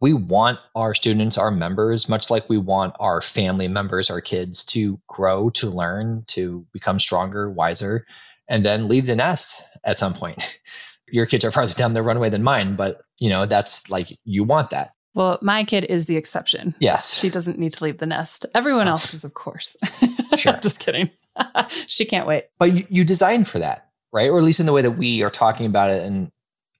[0.01, 4.64] we want our students, our members, much like we want our family members, our kids
[4.66, 8.07] to grow, to learn, to become stronger, wiser,
[8.49, 10.61] and then leave the nest at some point.
[11.09, 14.44] Your kids are farther down the runway than mine, but you know, that's like you
[14.44, 14.90] want that.
[15.14, 16.74] Well, my kid is the exception.
[16.78, 17.14] Yes.
[17.14, 18.44] She doesn't need to leave the nest.
[18.55, 19.76] Everyone else does, of course.
[20.36, 20.59] Sure.
[20.61, 21.09] Just kidding.
[21.86, 22.47] she can't wait.
[22.59, 24.28] But you, you designed for that, right?
[24.28, 26.30] Or at least in the way that we are talking about it and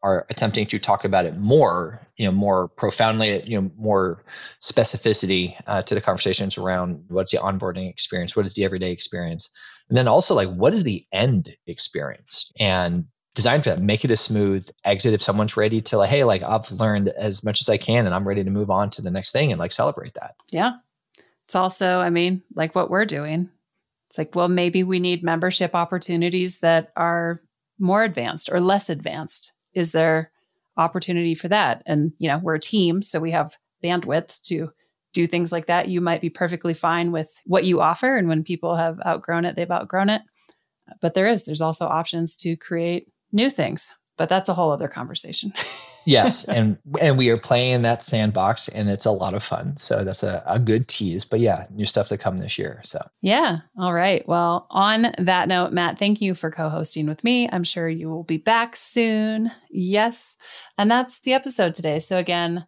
[0.03, 4.25] are attempting to talk about it more, you know, more profoundly, you know, more
[4.61, 9.51] specificity uh, to the conversations around what's the onboarding experience, what is the everyday experience,
[9.89, 13.81] and then also like what is the end experience, and design for that.
[13.81, 17.45] Make it a smooth exit if someone's ready to like, hey, like I've learned as
[17.45, 19.59] much as I can, and I'm ready to move on to the next thing and
[19.59, 20.37] like celebrate that.
[20.51, 20.73] Yeah,
[21.47, 23.51] it's also, I mean, like what we're doing.
[24.09, 27.43] It's like, well, maybe we need membership opportunities that are
[27.79, 30.33] more advanced or less advanced is there
[30.77, 31.83] opportunity for that?
[31.87, 34.73] And, you know, we're a team, so we have bandwidth to
[35.13, 35.89] do things like that.
[35.89, 38.17] You might be perfectly fine with what you offer.
[38.17, 40.23] And when people have outgrown it, they've outgrown it.
[41.01, 43.93] But there is, there's also options to create new things.
[44.17, 45.53] But that's a whole other conversation.
[46.07, 49.77] yes, and and we are playing in that sandbox, and it's a lot of fun.
[49.77, 51.25] So that's a, a good tease.
[51.25, 52.81] But yeah, new stuff to come this year.
[52.85, 54.27] So yeah, all right.
[54.27, 57.49] Well, on that note, Matt, thank you for co-hosting with me.
[57.51, 59.51] I'm sure you will be back soon.
[59.71, 60.37] Yes,
[60.79, 61.99] and that's the episode today.
[62.01, 62.67] So again.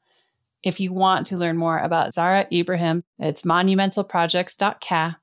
[0.65, 5.15] If you want to learn more about Zahra Ebrahim, it's monumentalprojects.ca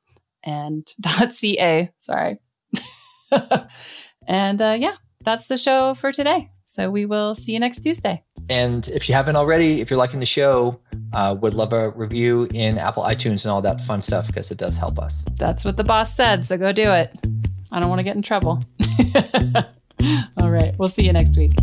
[0.45, 0.87] and
[1.31, 1.91] .ca.
[1.99, 2.37] Sorry.
[4.27, 4.95] and uh, yeah,
[5.25, 6.51] that's the show for today.
[6.63, 8.23] So we will see you next Tuesday.
[8.49, 10.79] And if you haven't already, if you're liking the show,
[11.13, 14.57] uh, would love a review in Apple iTunes and all that fun stuff because it
[14.57, 15.25] does help us.
[15.37, 16.45] That's what the boss said.
[16.45, 17.11] So go do it.
[17.71, 18.63] I don't want to get in trouble.
[20.37, 20.75] all right.
[20.77, 21.53] We'll see you next week.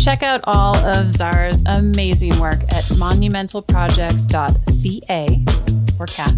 [0.00, 5.44] Check out all of Zahra's amazing work at monumentalprojects.ca
[5.98, 6.34] or CAT.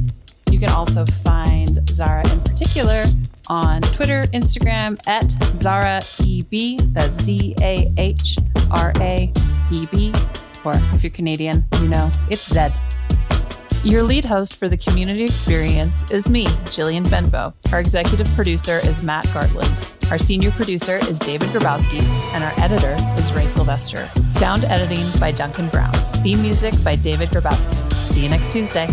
[0.61, 3.07] You can also find Zahra in particular
[3.47, 6.93] on Twitter, Instagram at Zahra EB.
[6.93, 8.37] That's Z A H
[8.71, 9.33] R A
[9.73, 10.13] E B.
[10.63, 12.75] Or if you're Canadian, you know it's Zed.
[13.85, 17.55] Your lead host for the community experience is me, Jillian Benbow.
[17.73, 20.11] Our executive producer is Matt Gartland.
[20.11, 22.03] Our senior producer is David Grabowski,
[22.35, 24.07] and our editor is Ray Sylvester.
[24.31, 25.95] Sound editing by Duncan Brown.
[26.23, 27.91] Theme music by David Grabowski.
[27.95, 28.87] See you next Tuesday.